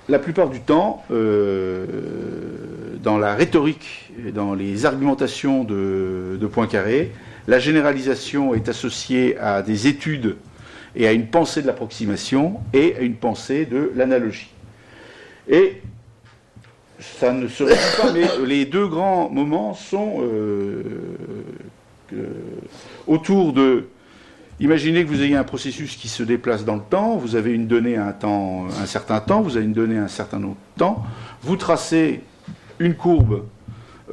[0.10, 1.88] La plupart du temps, dans
[3.18, 7.12] la rhétorique et dans les argumentations de, de Poincaré,
[7.48, 10.38] la généralisation est associée à des études
[10.96, 14.50] et à une pensée de l'approximation et à une pensée de l'analogie.
[15.50, 15.82] Et
[17.00, 20.84] ça ne se résume pas, mais les deux grands moments sont euh,
[23.08, 23.88] autour de.
[24.64, 27.68] Imaginez que vous ayez un processus qui se déplace dans le temps, vous avez une
[27.68, 30.56] donnée à un, temps, un certain temps, vous avez une donnée à un certain autre
[30.78, 31.04] temps,
[31.42, 32.22] vous tracez
[32.80, 33.44] une courbe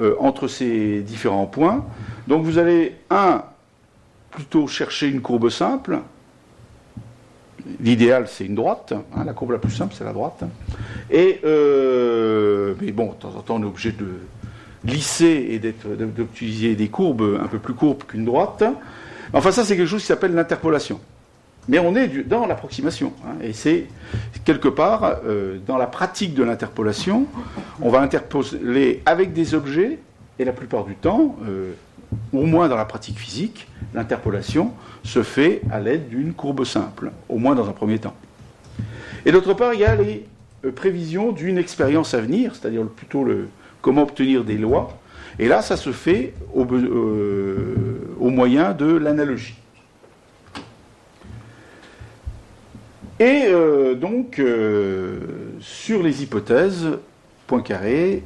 [0.00, 1.86] euh, entre ces différents points.
[2.26, 3.44] Donc vous allez, un,
[4.32, 6.00] plutôt chercher une courbe simple,
[7.78, 8.92] L'idéal, c'est une droite.
[9.14, 10.42] Hein, la courbe la plus simple, c'est la droite.
[11.10, 14.08] Et, euh, mais bon, de temps en temps, on est obligé de
[14.84, 18.64] glisser et d'utiliser des courbes un peu plus courbes qu'une droite.
[19.32, 21.00] Enfin, ça, c'est quelque chose qui s'appelle l'interpolation.
[21.68, 23.12] Mais on est dans l'approximation.
[23.24, 23.86] Hein, et c'est
[24.44, 27.26] quelque part, euh, dans la pratique de l'interpolation,
[27.80, 29.98] on va interpoler avec des objets,
[30.38, 31.72] et la plupart du temps, euh,
[32.32, 34.72] au moins dans la pratique physique, l'interpolation
[35.04, 38.14] se fait à l'aide d'une courbe simple, au moins dans un premier temps.
[39.26, 40.24] Et d'autre part, il y a les
[40.64, 43.48] euh, prévisions d'une expérience à venir, c'est-à-dire plutôt le,
[43.82, 44.98] comment obtenir des lois.
[45.38, 47.89] Et là, ça se fait au, euh,
[48.28, 49.54] moyen de l'analogie.
[53.18, 54.42] Et euh, donc,
[55.60, 56.88] sur les hypothèses,
[57.46, 58.22] Poincaré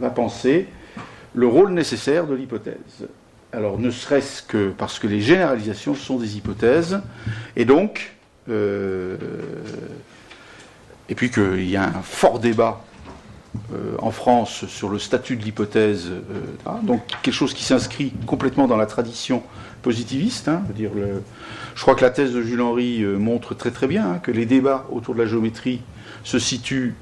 [0.00, 0.66] va penser
[1.34, 3.08] le rôle nécessaire de l'hypothèse.
[3.52, 7.00] Alors, ne serait-ce que parce que les généralisations sont des hypothèses,
[7.56, 8.14] et donc,
[8.48, 9.16] euh,
[11.08, 12.84] et puis qu'il y a un fort débat
[13.72, 18.66] euh, en France sur le statut de l'hypothèse, euh, donc quelque chose qui s'inscrit complètement
[18.66, 19.42] dans la tradition
[19.82, 20.48] positiviste.
[20.48, 24.30] Hein, je crois que la thèse de Jules Henry montre très très bien hein, que
[24.30, 25.80] les débats autour de la géométrie
[26.24, 26.94] se situent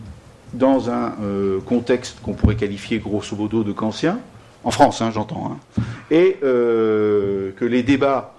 [0.55, 4.19] dans un euh, contexte qu'on pourrait qualifier grosso modo de kantien,
[4.65, 5.83] en France hein, j'entends, hein.
[6.11, 8.35] et euh, que les débats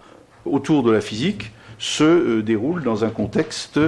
[0.45, 3.79] autour de la physique se euh, déroulent dans un contexte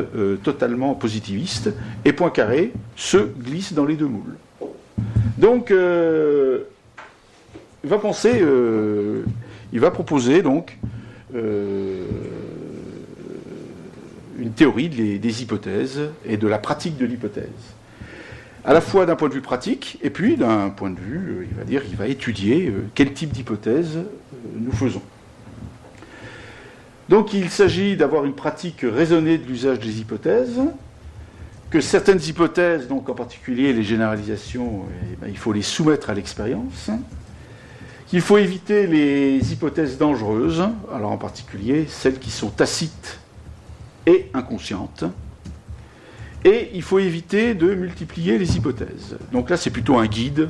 [0.44, 1.72] totalement positiviste,
[2.06, 4.38] et Poincaré se glisse dans les deux moules.
[5.38, 5.80] Donc, il
[7.90, 8.44] va penser,
[9.74, 10.78] il va proposer donc
[11.34, 12.06] une
[14.56, 17.76] théorie des hypothèses et de la pratique de l'hypothèse
[18.64, 21.48] à la fois d'un point de vue pratique, et puis d'un point de vue, euh,
[21.50, 24.04] il va dire, il va étudier euh, quel type d'hypothèse euh,
[24.56, 25.02] nous faisons.
[27.12, 30.62] Donc il s'agit d'avoir une pratique raisonnée de l'usage des hypothèses,
[31.70, 36.14] que certaines hypothèses, donc en particulier les généralisations, eh ben, il faut les soumettre à
[36.14, 36.90] l'expérience,
[38.08, 43.20] qu'il faut éviter les hypothèses dangereuses, alors en particulier celles qui sont tacites
[44.08, 45.04] et inconscientes,
[46.46, 49.18] Et il faut éviter de multiplier les hypothèses.
[49.34, 50.50] Donc là, c'est plutôt un guide,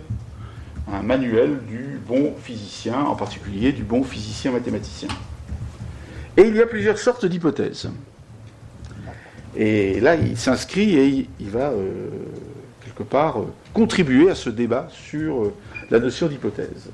[0.93, 5.10] un manuel du bon physicien, en particulier du bon physicien mathématicien.
[6.38, 7.89] Et il y a plusieurs sortes d'hypothèses.
[9.56, 12.10] Et là, il s'inscrit et il va, euh,
[12.86, 15.54] quelque part, euh, contribuer à ce débat sur euh,
[15.89, 16.89] la notion d'hypothèse.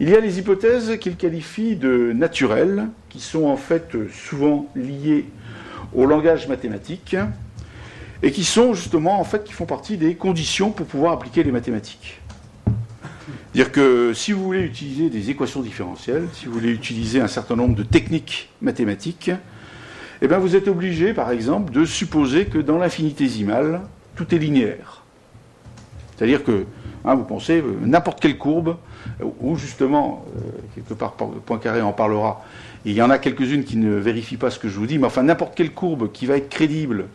[0.00, 5.26] Il y a les hypothèses qu'il qualifie de naturelles, qui sont en fait souvent liées
[5.94, 7.16] au langage mathématique,
[8.22, 11.52] et qui sont justement, en fait, qui font partie des conditions pour pouvoir appliquer les
[11.52, 12.17] mathématiques.
[13.58, 17.56] Dire que si vous voulez utiliser des équations différentielles, si vous voulez utiliser un certain
[17.56, 19.32] nombre de techniques mathématiques,
[20.22, 23.80] eh bien vous êtes obligé, par exemple, de supposer que dans l'infinitésimal,
[24.14, 25.02] tout est linéaire.
[26.14, 26.66] C'est-à-dire que
[27.04, 28.76] hein, vous pensez euh, n'importe quelle courbe,
[29.40, 30.40] ou justement, euh,
[30.76, 32.44] quelque part, Poincaré en parlera,
[32.84, 35.06] il y en a quelques-unes qui ne vérifient pas ce que je vous dis, mais
[35.06, 37.06] enfin n'importe quelle courbe qui va être crédible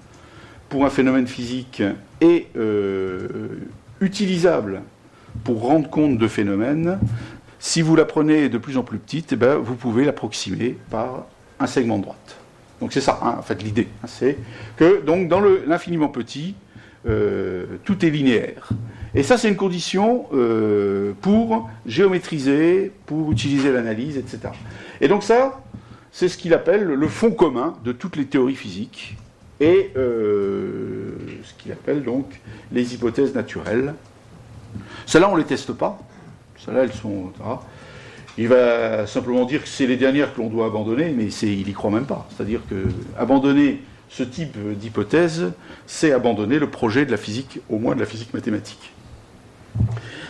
[0.67, 1.81] pour un phénomène physique
[2.19, 3.59] est euh,
[4.01, 4.81] utilisable
[5.43, 6.99] pour rendre compte de phénomènes,
[7.59, 11.25] si vous la prenez de plus en plus petite, eh ben, vous pouvez l'approximer par
[11.59, 12.37] un segment de droite.
[12.81, 13.87] Donc c'est ça, hein, en fait, l'idée.
[14.03, 14.37] Hein, c'est
[14.77, 16.55] que donc, dans l'infiniment petit,
[17.05, 18.69] euh, tout est linéaire.
[19.15, 24.53] Et ça, c'est une condition euh, pour géométriser, pour utiliser l'analyse, etc.
[25.01, 25.61] Et donc ça,
[26.11, 29.17] c'est ce qu'il appelle le fond commun de toutes les théories physiques
[29.59, 32.41] et euh, ce qu'il appelle donc
[32.71, 33.93] les hypothèses naturelles
[35.05, 35.99] celles-là, on ne les teste pas.
[36.63, 37.31] Celles-là, elles sont.
[38.37, 41.73] Il va simplement dire que c'est les dernières que l'on doit abandonner, mais il n'y
[41.73, 42.27] croit même pas.
[42.29, 42.87] C'est-à-dire que
[43.17, 45.51] abandonner ce type d'hypothèse,
[45.85, 48.93] c'est abandonner le projet de la physique, au moins de la physique mathématique.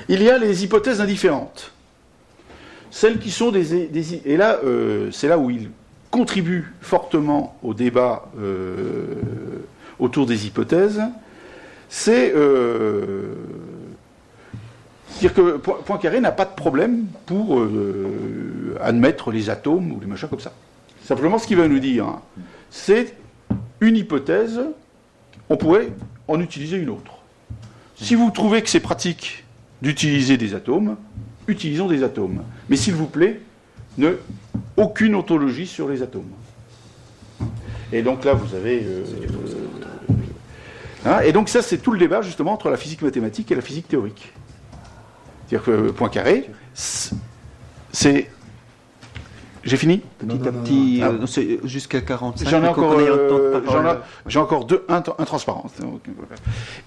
[0.10, 1.72] Il y a les hypothèses indifférentes.
[2.92, 3.74] Celles qui sont des.
[4.26, 5.72] et là, euh, c'est là où il
[6.12, 9.16] contribue fortement au débat euh,
[10.00, 11.02] autour des hypothèses.
[11.90, 12.34] C'est.
[12.36, 13.36] Euh,
[15.14, 20.28] c'est-à-dire que Poincaré n'a pas de problème pour euh, admettre les atomes ou les machins
[20.28, 20.54] comme ça.
[21.04, 22.22] Simplement, ce qu'il va nous dire, hein,
[22.72, 23.16] c'est
[23.80, 24.62] une hypothèse,
[25.50, 25.90] on pourrait
[26.28, 27.20] en utiliser une autre.
[27.96, 29.44] Si vous trouvez que c'est pratique
[29.82, 30.98] d'utiliser des atomes,
[31.48, 32.44] utilisons des atomes.
[32.70, 33.42] Mais s'il vous plaît,
[33.98, 34.14] ne,
[34.78, 36.32] aucune ontologie sur les atomes.
[37.92, 38.84] Et donc là, vous avez.
[38.84, 39.04] Euh,
[41.06, 43.62] hein, et donc ça, c'est tout le débat justement entre la physique mathématique et la
[43.62, 44.34] physique théorique.
[45.54, 48.30] C'est-à-dire que Poincaré, c'est.
[49.64, 50.02] J'ai fini?
[50.18, 51.12] Petit à petit, ah.
[51.12, 52.50] euh, jusqu'à 45.
[52.50, 53.62] J'en ai encore, euh,
[54.26, 55.70] j'ai encore deux, un, transparent.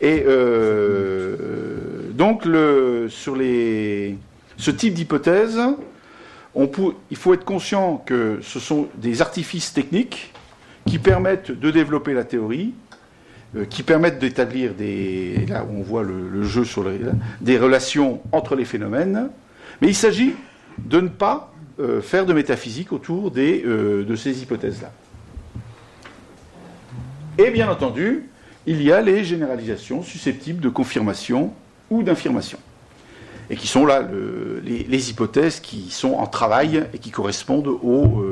[0.01, 4.19] Et euh, donc, le, sur les,
[4.59, 5.59] ce type d'hypothèse,
[6.57, 10.35] il faut être conscient que ce sont des artifices techniques
[10.87, 12.86] qui permettent de développer la théorie, euh,
[13.65, 15.47] qui permettent d'établir des.
[15.49, 16.85] Là où on voit le, jeu sur
[17.41, 19.29] des relations entre les phénomènes.
[19.81, 20.35] Mais il s'agit
[20.79, 24.91] de ne pas euh, faire de métaphysique autour des, euh, de ces hypothèses-là.
[27.39, 28.31] Et bien entendu,
[28.67, 31.53] il y a les généralisations susceptibles de confirmation
[31.91, 32.59] ou d'infirmation.
[33.51, 34.09] Et qui sont là
[34.65, 38.25] les, hypothèses qui sont en travail et qui correspondent au,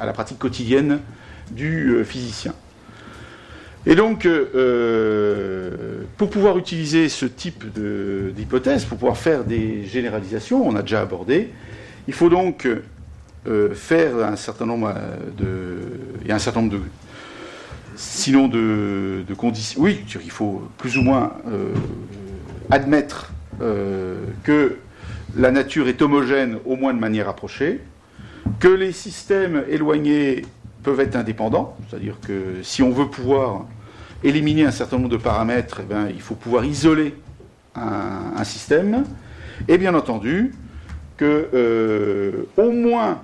[0.00, 0.98] à la pratique quotidienne
[1.52, 2.54] du physicien.
[3.84, 10.66] Et donc, euh, euh, pour pouvoir utiliser ce type d'hypothèse, pour pouvoir faire des généralisations,
[10.66, 11.50] on a déjà abordé,
[12.06, 12.68] il faut donc
[13.48, 14.94] euh, faire un certain nombre
[15.36, 15.78] de.
[16.22, 16.82] Il y a un certain nombre de.
[17.96, 19.82] Sinon de, conditions.
[19.82, 21.32] Oui, il faut plus ou moins
[22.70, 23.32] admettre
[24.42, 24.76] que
[25.36, 27.80] la nature est homogène, au moins de manière approchée,
[28.60, 30.42] que les systèmes éloignés
[30.82, 33.66] peuvent être indépendants, c'est-à-dire que si on veut pouvoir
[34.24, 37.14] éliminer un certain nombre de paramètres, eh bien, il faut pouvoir isoler
[37.74, 39.04] un, système,
[39.68, 40.52] et bien entendu
[41.16, 43.22] que euh, au moins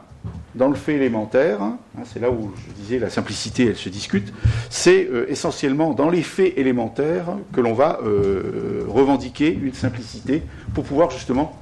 [0.54, 4.32] dans le fait élémentaire, hein, c'est là où je disais la simplicité, elle se discute,
[4.70, 10.42] c'est euh, essentiellement dans les faits élémentaires que l'on va euh, revendiquer une simplicité
[10.74, 11.60] pour pouvoir justement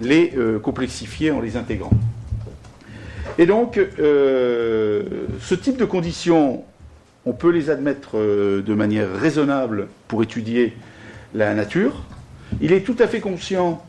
[0.00, 1.90] les complexifier en les intégrant.
[3.38, 5.02] Et donc, euh,
[5.40, 6.64] ce type de conditions,
[7.26, 10.74] on peut les admettre euh, de manière raisonnable pour étudier
[11.34, 12.02] la nature.
[12.60, 13.84] Il est tout à fait conscient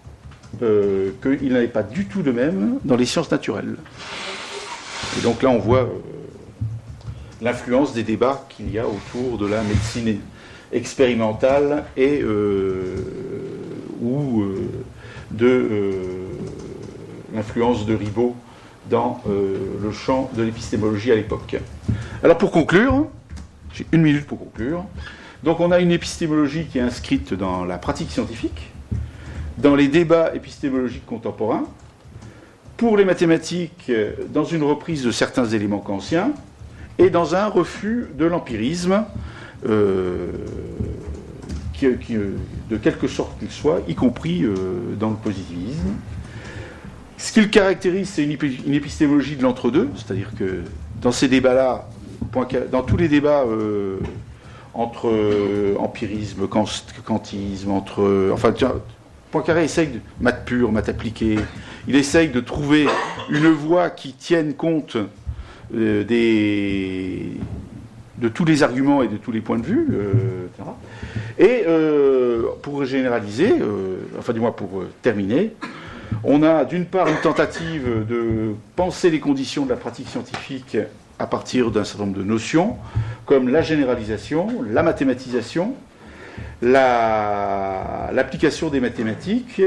[0.61, 3.77] euh, qu'il n'en est pas du tout de même dans les sciences naturelles.
[5.17, 5.89] Et donc là, on voit
[7.41, 10.19] l'influence des débats qu'il y a autour de la médecine
[10.71, 12.23] expérimentale et
[14.01, 14.45] ou
[15.31, 15.67] de
[17.33, 18.35] l'influence de Ribot
[18.91, 21.55] dans euh, le champ de l'épistémologie à l'époque.
[22.23, 23.07] Alors pour conclure,
[23.73, 24.85] j'ai une minute pour conclure,
[25.43, 28.69] Donc on a une épistémologie qui est inscrite dans la pratique scientifique,
[29.57, 31.63] dans les débats épistémologiques contemporains,
[32.77, 33.91] pour les mathématiques,
[34.33, 36.31] dans une reprise de certains éléments kantiens,
[36.97, 39.05] et dans un refus de l'empirisme,
[39.67, 40.27] euh,
[41.81, 44.55] de quelque sorte qu'il soit, y compris euh,
[44.99, 45.95] dans le positivisme.
[47.21, 48.31] Ce qui le caractérise, c'est une,
[48.73, 50.63] épistémologie de l'entre-deux, c'est-à-dire que
[51.03, 51.87] dans ces débats-là,
[52.71, 53.99] dans tous les débats euh,
[54.73, 58.31] entre euh, empirisme, kantisme, entre.
[58.33, 58.53] enfin,
[59.29, 59.99] Poincaré essaye de.
[60.19, 61.37] maths pur, maths appliqué,
[61.87, 62.87] il essaye de trouver
[63.29, 64.97] une voie qui tienne compte
[65.71, 66.07] de
[68.33, 69.87] tous les arguments et de tous les points de vue,
[70.47, 70.69] etc.
[71.41, 75.53] Et euh, pour généraliser, euh, enfin du moins pour euh, terminer,
[76.23, 80.77] on a d'une part une tentative de penser les conditions de la pratique scientifique
[81.19, 82.77] à partir d'un certain nombre de notions,
[83.25, 85.73] comme la généralisation, la mathématisation,
[86.61, 89.61] l'application des mathématiques,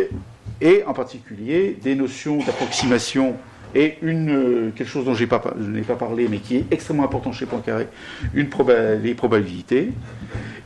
[0.60, 3.34] et en particulier des notions d'approximation
[3.74, 7.88] et quelque chose dont je n'ai pas, parlé, mais qui est extrêmement important chez Poincaré,
[8.34, 9.90] les probabilités.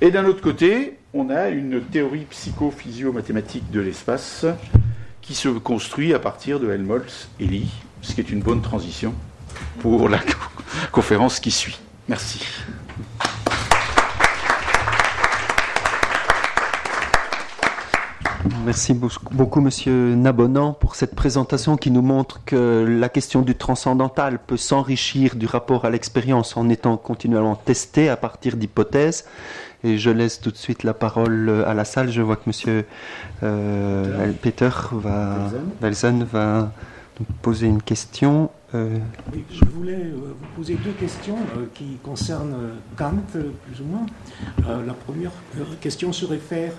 [0.02, 4.44] Et d'un autre côté, on a une théorie psychophysio-mathématique de l'espace
[5.28, 7.68] qui se construit à partir de Helmholtz et Lie,
[8.00, 9.12] ce qui est une bonne transition
[9.80, 10.20] pour la
[10.90, 11.78] conférence qui suit.
[12.08, 12.40] Merci.
[18.64, 24.38] Merci beaucoup, Monsieur Nabonant, pour cette présentation qui nous montre que la question du transcendantal
[24.38, 29.24] peut s'enrichir du rapport à l'expérience en étant continuellement testée à partir d'hypothèses.
[29.84, 32.10] Et je laisse tout de suite la parole à la salle.
[32.10, 32.84] Je vois que Monsieur
[33.42, 36.72] euh, Peter va, va
[37.20, 38.50] nous poser une question.
[38.74, 38.98] Euh,
[39.50, 41.38] je voulais euh, vous poser deux questions
[41.74, 42.56] qui concernent
[42.96, 44.06] Kant, plus ou moins.
[44.86, 45.32] la première
[45.80, 46.72] question se réfère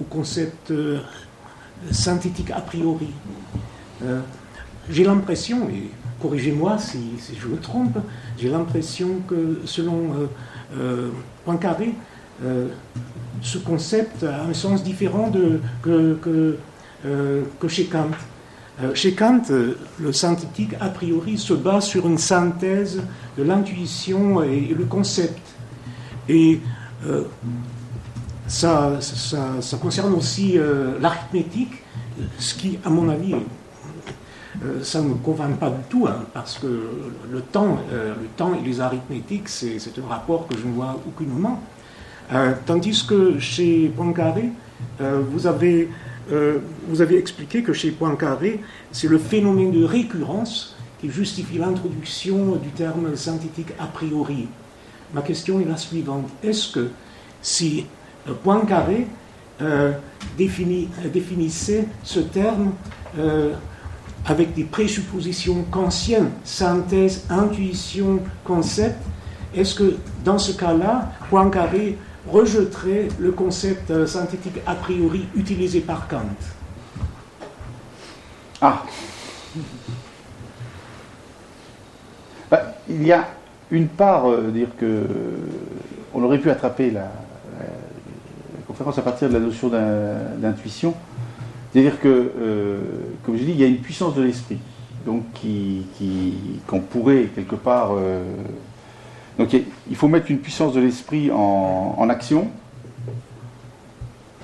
[0.00, 0.98] au concept euh,
[1.90, 3.08] synthétique a priori.
[4.04, 4.20] Euh,
[4.90, 5.90] j'ai l'impression, et
[6.20, 7.98] corrigez-moi si, je me trompe,
[8.38, 10.28] j'ai l'impression que selon
[10.76, 11.10] euh,
[11.44, 11.94] Poincaré,
[13.42, 18.10] ce concept a un sens différent de, que, que, chez Kant.
[18.94, 23.02] Chez Kant, le synthétique a priori se base sur une synthèse
[23.36, 25.40] de l'intuition et, le concept.
[26.28, 26.60] Et
[28.48, 31.82] ça, ça, concerne aussi euh, l'arithmétique,
[32.38, 36.58] ce qui, à mon avis, euh, ça ne me convainc pas du tout, hein, parce
[36.58, 36.66] que
[37.30, 40.98] le temps, euh, le temps et les arithmétiques, c'est un rapport que je ne vois
[41.06, 41.62] aucunement.
[42.66, 44.50] tandis que chez Poincaré,
[45.00, 45.88] vous, avez,
[46.88, 48.60] vous avez expliqué que chez Poincaré,
[48.92, 54.48] c'est le phénomène de récurrence qui justifie l'introduction du terme synthétique a priori.
[55.14, 56.28] Ma question est la suivante.
[56.42, 56.90] Est-ce que
[57.40, 57.86] si
[58.32, 59.06] Poincaré
[59.60, 59.92] euh,
[60.36, 62.72] définissait ce terme
[63.18, 63.54] euh,
[64.24, 68.98] avec des présuppositions kantiennes, synthèse, intuition, concept.
[69.54, 71.98] Est-ce que dans ce cas-là, Poincaré
[72.28, 76.20] rejetterait le concept euh, synthétique a priori utilisé par Kant?
[78.60, 78.84] Ah
[82.50, 83.26] ben, Il y a
[83.70, 85.04] une part, dire que
[86.14, 87.10] on aurait pu attraper la,
[88.86, 89.68] à partir de la notion
[90.38, 90.94] d'intuition.
[91.72, 92.80] C'est-à-dire que, euh,
[93.24, 94.58] comme je dis, il y a une puissance de l'esprit,
[95.04, 95.84] donc qui,
[96.66, 97.92] qu'on pourrait quelque part.
[97.92, 98.22] Euh,
[99.38, 99.54] donc
[99.88, 102.48] il faut mettre une puissance de l'esprit en, action,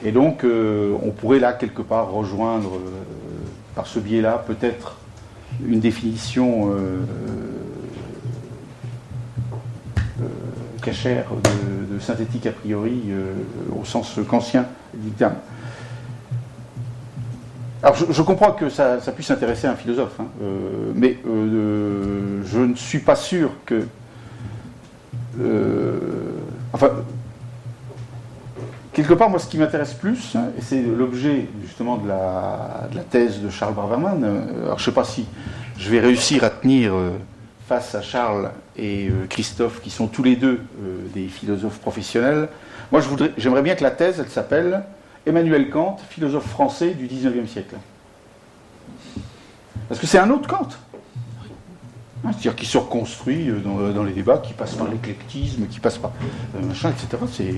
[0.05, 2.73] et donc euh, on pourrait là quelque part rejoindre
[3.75, 4.99] par ce biais-là peut-être
[5.67, 6.71] une définition
[10.85, 11.25] cachère
[11.91, 13.33] de, synthétique a priori euh,
[13.81, 15.35] au sens kantien du terme.
[17.83, 22.75] Alors je, comprends que ça, puisse intéresser un philosophe, hein, euh, mais euh, je ne
[22.75, 23.87] suis pas sûr que...
[26.73, 26.91] enfin,
[28.93, 33.03] quelque part, moi, ce qui m'intéresse plus, et c'est l'objet justement de la, de la,
[33.03, 34.25] thèse de Charles Braverman,
[34.65, 35.27] alors je ne sais pas si
[35.79, 36.95] je vais réussir à tenir
[37.67, 42.49] face à Charles et euh, Christophe, qui sont tous les deux euh, des philosophes professionnels,
[42.93, 43.01] moi
[43.37, 44.83] j'aimerais bien que la thèse, elle s'appelle
[45.27, 47.77] Emmanuel Kant, philosophe français du XIXe siècle.
[49.89, 50.69] Parce que c'est un autre Kant.
[52.25, 55.99] Hein, c'est-à-dire qui se reconstruit euh, dans, les débats, qui passe par l'éclectisme, qui passe
[55.99, 56.13] par
[56.63, 57.53] machin, etc.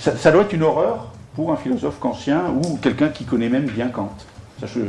[0.00, 3.66] Ça, ça doit être une horreur pour un philosophe kantien ou quelqu'un qui connaît même
[3.66, 4.14] bien Kant
[4.66, 4.80] je,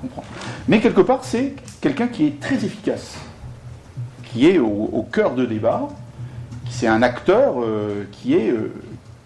[0.00, 0.24] comprends.
[0.68, 3.16] Mais quelque part, c'est quelqu'un qui est très efficace,
[4.24, 5.88] qui est au, cœur de débat,
[6.70, 7.56] c'est un acteur
[8.10, 8.54] qui est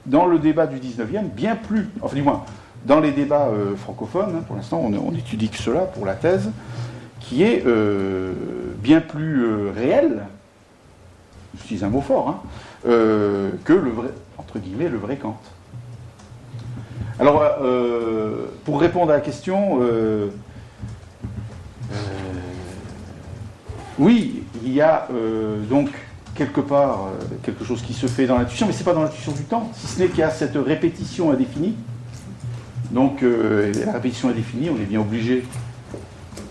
[0.07, 2.45] dans le débat du 19e bien plus, enfin du moins,
[2.87, 6.51] dans les débats francophones, hein, pour l'instant on, on, étudie que cela pour la thèse,
[7.21, 7.65] qui est
[8.83, 10.25] bien plus réel,
[11.59, 12.41] j'utilise un mot fort, hein,
[12.85, 15.41] que le vrai, entre guillemets, le vrai Kant.
[17.19, 20.29] Alors, euh, pour répondre à la question, euh,
[21.91, 21.97] euh,
[23.99, 25.09] oui, il y a
[25.71, 25.89] donc
[26.35, 27.09] quelque part
[27.43, 29.71] quelque chose qui se fait dans l'intuition, mais ce n'est pas dans l'intuition du temps,
[29.73, 31.75] si ce n'est qu'il y a cette répétition indéfinie.
[32.91, 35.45] Donc, la répétition indéfinie, on est bien obligé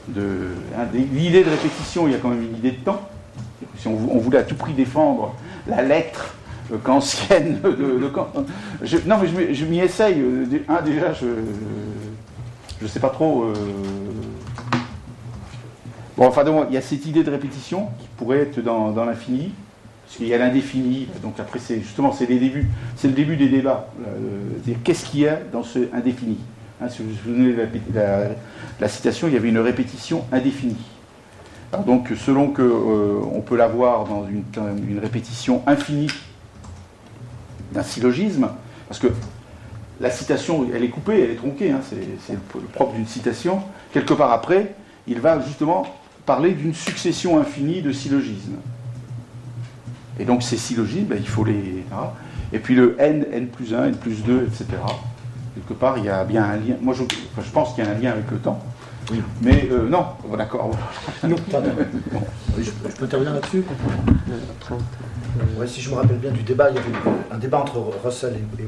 [0.07, 0.47] de.
[0.75, 3.07] Hein, l'idée de répétition, il y a quand même une idée de temps.
[3.77, 5.35] Si on voulait à tout prix défendre
[5.67, 6.35] la lettre
[6.83, 8.11] kantienne de, de,
[9.05, 10.19] non, mais je, m'y essaye.
[10.19, 11.27] Euh, hein, déjà, je
[12.81, 13.43] ne sais pas trop.
[13.43, 13.53] Euh,
[16.17, 19.53] bon, enfin, il y a cette idée de répétition qui pourrait être dans, l'infini,
[20.05, 21.07] parce qu'il y a l'indéfini.
[21.21, 23.87] Donc après, c'est justement, c'est les débuts, c'est le début des débats.
[24.83, 26.37] qu'est-ce qu'il y a dans ce indéfini
[26.81, 27.53] hein, Si vous vous
[28.79, 30.85] la, citation, il y avait une répétition indéfinie.
[31.85, 36.09] donc, selon que euh, on peut l'avoir dans une répétition infinie
[37.75, 38.49] d'un syllogisme,
[38.87, 39.07] parce que
[40.01, 43.61] la citation, elle est coupée, elle est tronquée, hein, c'est le propre d'une citation.
[43.93, 44.73] Quelque part après,
[45.07, 45.85] il va justement
[46.25, 48.55] parler d'une succession infinie de syllogismes.
[50.19, 51.83] Et donc ces syllogismes, ben, il faut les...
[52.53, 54.65] Et puis le n, n plus 1, n plus 2, etc.
[55.55, 56.75] Quelque part, il y a bien un lien.
[56.81, 57.03] Moi, je,
[57.41, 58.61] je pense qu'il y a un lien avec le temps.
[59.11, 59.21] Oui.
[59.41, 60.05] Mais euh, non,
[60.37, 60.71] d'accord.
[61.23, 61.35] Non,
[62.57, 63.63] je, peux intervenir là-dessus?
[65.67, 66.87] Si je me rappelle bien du débat, il y avait
[67.31, 68.67] un débat entre Russell et, et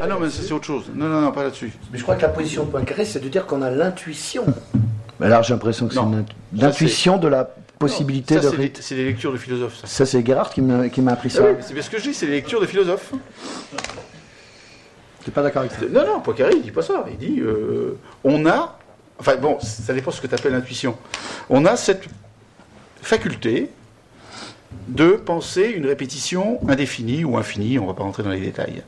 [0.00, 0.84] Ah non, mais c'est autre chose.
[0.94, 1.72] Non, non, non, pas là-dessus.
[1.92, 4.44] Mais je crois que la position de Poincaré, c'est de dire qu'on a l'intuition.
[5.20, 6.00] Mais là, j'ai l'impression que c'est
[6.60, 7.44] l'intuition de la
[7.78, 8.50] possibilité de.
[8.80, 9.80] C'est des, lectures de philosophes.
[9.84, 11.44] Ça, c'est Gerhardt qui m'a appris ça.
[11.44, 13.12] Ah c'est bien ce que je dis, c'est des lectures de philosophes.
[15.24, 15.86] Tu n'es pas d'accord avec ça?
[15.90, 17.04] Non, non, Poincaré, il dit pas ça.
[17.10, 18.78] Il dit euh, on a.
[19.20, 20.96] Enfin, bon, ça dépend de ce que tu appelles l'intuition.
[21.50, 22.04] On a cette
[23.02, 23.68] faculté
[24.88, 28.82] de penser une répétition indéfinie ou infinie, on ne va pas rentrer dans les détails.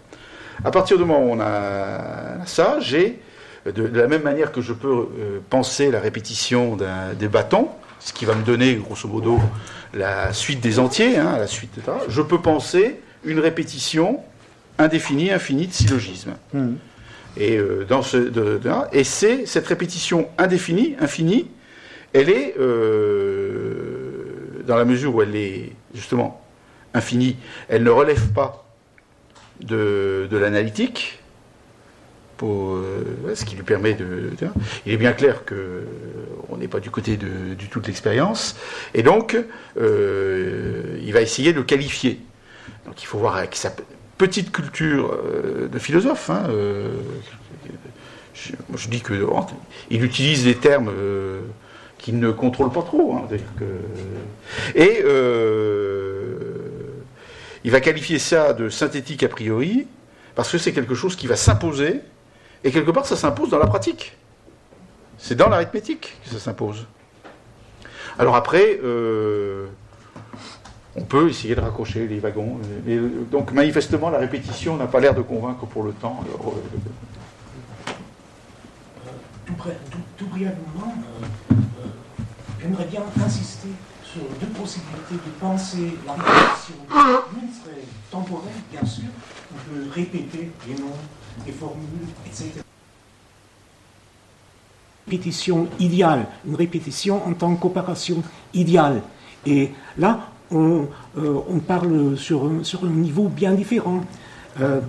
[0.64, 3.18] À partir du moment où on a ça, j'ai,
[3.66, 6.76] de, la même manière que je peux euh, penser la répétition
[7.18, 7.68] des bâtons,
[7.98, 9.38] ce qui va me donner grosso modo
[9.92, 11.72] la suite des entiers, hein, la suite,
[12.08, 14.20] je peux penser une répétition
[14.78, 16.32] indéfinie, infinie de syllogisme.
[16.54, 16.74] Hmm.
[17.36, 18.30] Et, euh, dans ce,
[18.92, 21.48] et c'est cette répétition indéfinie, infinie,
[22.12, 24.09] elle est euh,
[24.64, 26.40] dans la mesure où elle est justement
[26.94, 27.36] infinie,
[27.68, 28.66] elle ne relève pas
[29.60, 31.20] de, l'analytique,
[32.42, 34.30] euh, ce qui lui permet de,
[34.86, 38.56] Il est bien clair qu'on n'est pas du côté de, du tout de l'expérience,
[38.94, 39.36] et donc
[39.78, 42.20] euh, il va essayer de qualifier.
[42.86, 43.72] Donc il faut voir avec sa
[44.16, 46.30] petite culture euh, de philosophe.
[46.30, 46.48] Hein,
[48.34, 50.90] je, je, dis qu'il utilise des termes
[52.00, 53.14] qui ne contrôle pas trop.
[53.14, 53.28] Hein,
[54.74, 56.38] Et euh,
[57.62, 59.86] il va qualifier ça de synthétique a priori,
[60.34, 62.00] parce que c'est quelque chose qui va s'imposer,
[62.64, 64.16] et quelque part ça s'impose dans la pratique.
[65.18, 66.86] C'est dans l'arithmétique que ça s'impose.
[68.18, 69.66] Alors après, euh,
[70.96, 72.58] on peut essayer de raccrocher les wagons.
[73.30, 76.24] donc manifestement, la répétition n'a pas l'air de convaincre pour le temps.
[79.66, 79.72] Euh,
[80.16, 80.94] tout, brièvement,
[82.60, 83.68] j'aimerais bien insister
[84.04, 86.74] sur deux possibilités de penser la répétition.
[87.34, 89.04] L'une serait temporelle, bien sûr,
[89.52, 90.88] on peut répéter des noms,
[91.44, 92.50] des formules, etc.
[95.06, 98.22] Répétition idéale, une répétition en tant qu'opération
[98.54, 99.02] idéale.
[99.46, 100.86] Et là, on,
[101.18, 104.02] euh, parle sur un, sur un, niveau bien différent.
[104.60, 104.80] Euh,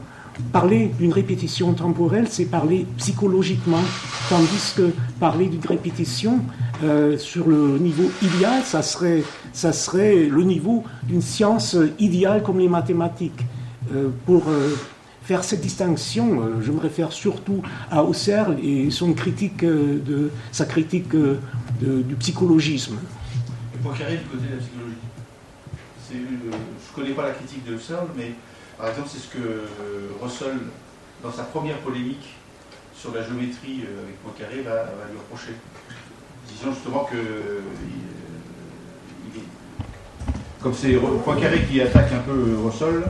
[0.52, 3.82] Parler d'une répétition temporelle, c'est parler psychologiquement,
[4.30, 6.40] tandis que parler d'une répétition
[6.84, 9.24] euh, sur le niveau idéal, ça serait,
[9.54, 13.46] ça serait le niveau d'une science idéale comme les mathématiques.
[13.94, 14.76] Euh, pour euh,
[15.24, 21.14] faire cette distinction, je me réfère surtout à Husserl et son critique de, sa critique
[21.82, 22.98] du psychologisme.
[23.76, 24.96] Et Poincaré du côté de la psychologie.
[26.12, 28.34] je ne connais pas la critique de Husserl, mais
[28.82, 30.58] par exemple, c'est ce que euh, Russell,
[31.22, 32.34] dans sa première polémique
[32.96, 35.54] sur la géométrie euh, avec Poincaré, va, lui reprocher.
[36.48, 37.60] Disant justement que euh,
[40.62, 43.04] comme c'est Poincaré qui attaque un peu Russell,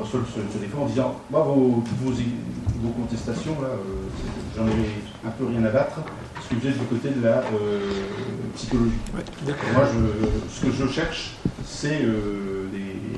[0.00, 0.20] Russell
[0.52, 3.68] se, défend en disant Moi, vos, vos, contestations, là,
[4.56, 6.00] j'en ai un peu rien à battre,
[6.34, 7.42] parce que vous êtes du côté de la
[8.54, 8.92] psychologie.
[9.14, 13.11] Moi, je, ce que je cherche, c'est des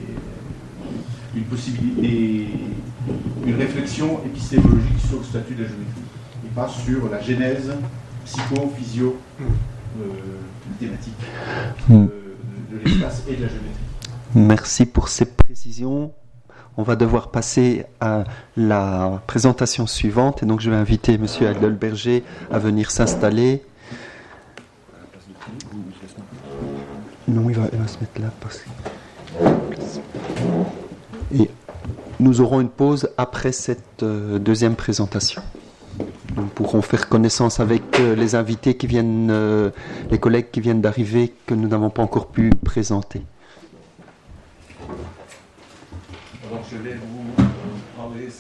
[1.37, 2.49] une possibilité,
[3.47, 6.03] une réflexion épistémologique sur le statut de la géométrie,
[6.45, 7.73] et pas sur la genèse
[8.25, 10.05] psycho-physio euh,
[10.79, 11.13] thématique
[11.89, 12.07] Hmm.
[12.07, 13.71] de, de l'espace et de la géométrie.
[14.35, 16.13] Merci pour ces précisions.
[16.77, 18.25] On va devoir passer à
[18.57, 20.43] la présentation suivante.
[20.43, 21.27] Et donc, je vais inviter M.
[21.41, 23.63] Heidelberger à venir s'installer.
[27.29, 28.31] Non, il va, il va se mettre là.
[28.41, 28.59] Parce...
[28.59, 29.45] que-
[31.33, 31.51] Et
[32.21, 35.43] nous aurons une pause après cette euh, deuxième présentation.
[36.37, 39.71] Nous pourrons faire connaissance avec euh, les invités qui viennent, euh,
[40.11, 43.23] les collègues qui viennent d'arriver que nous n'avons pas encore pu présenter.
[46.51, 47.44] Alors je vais vous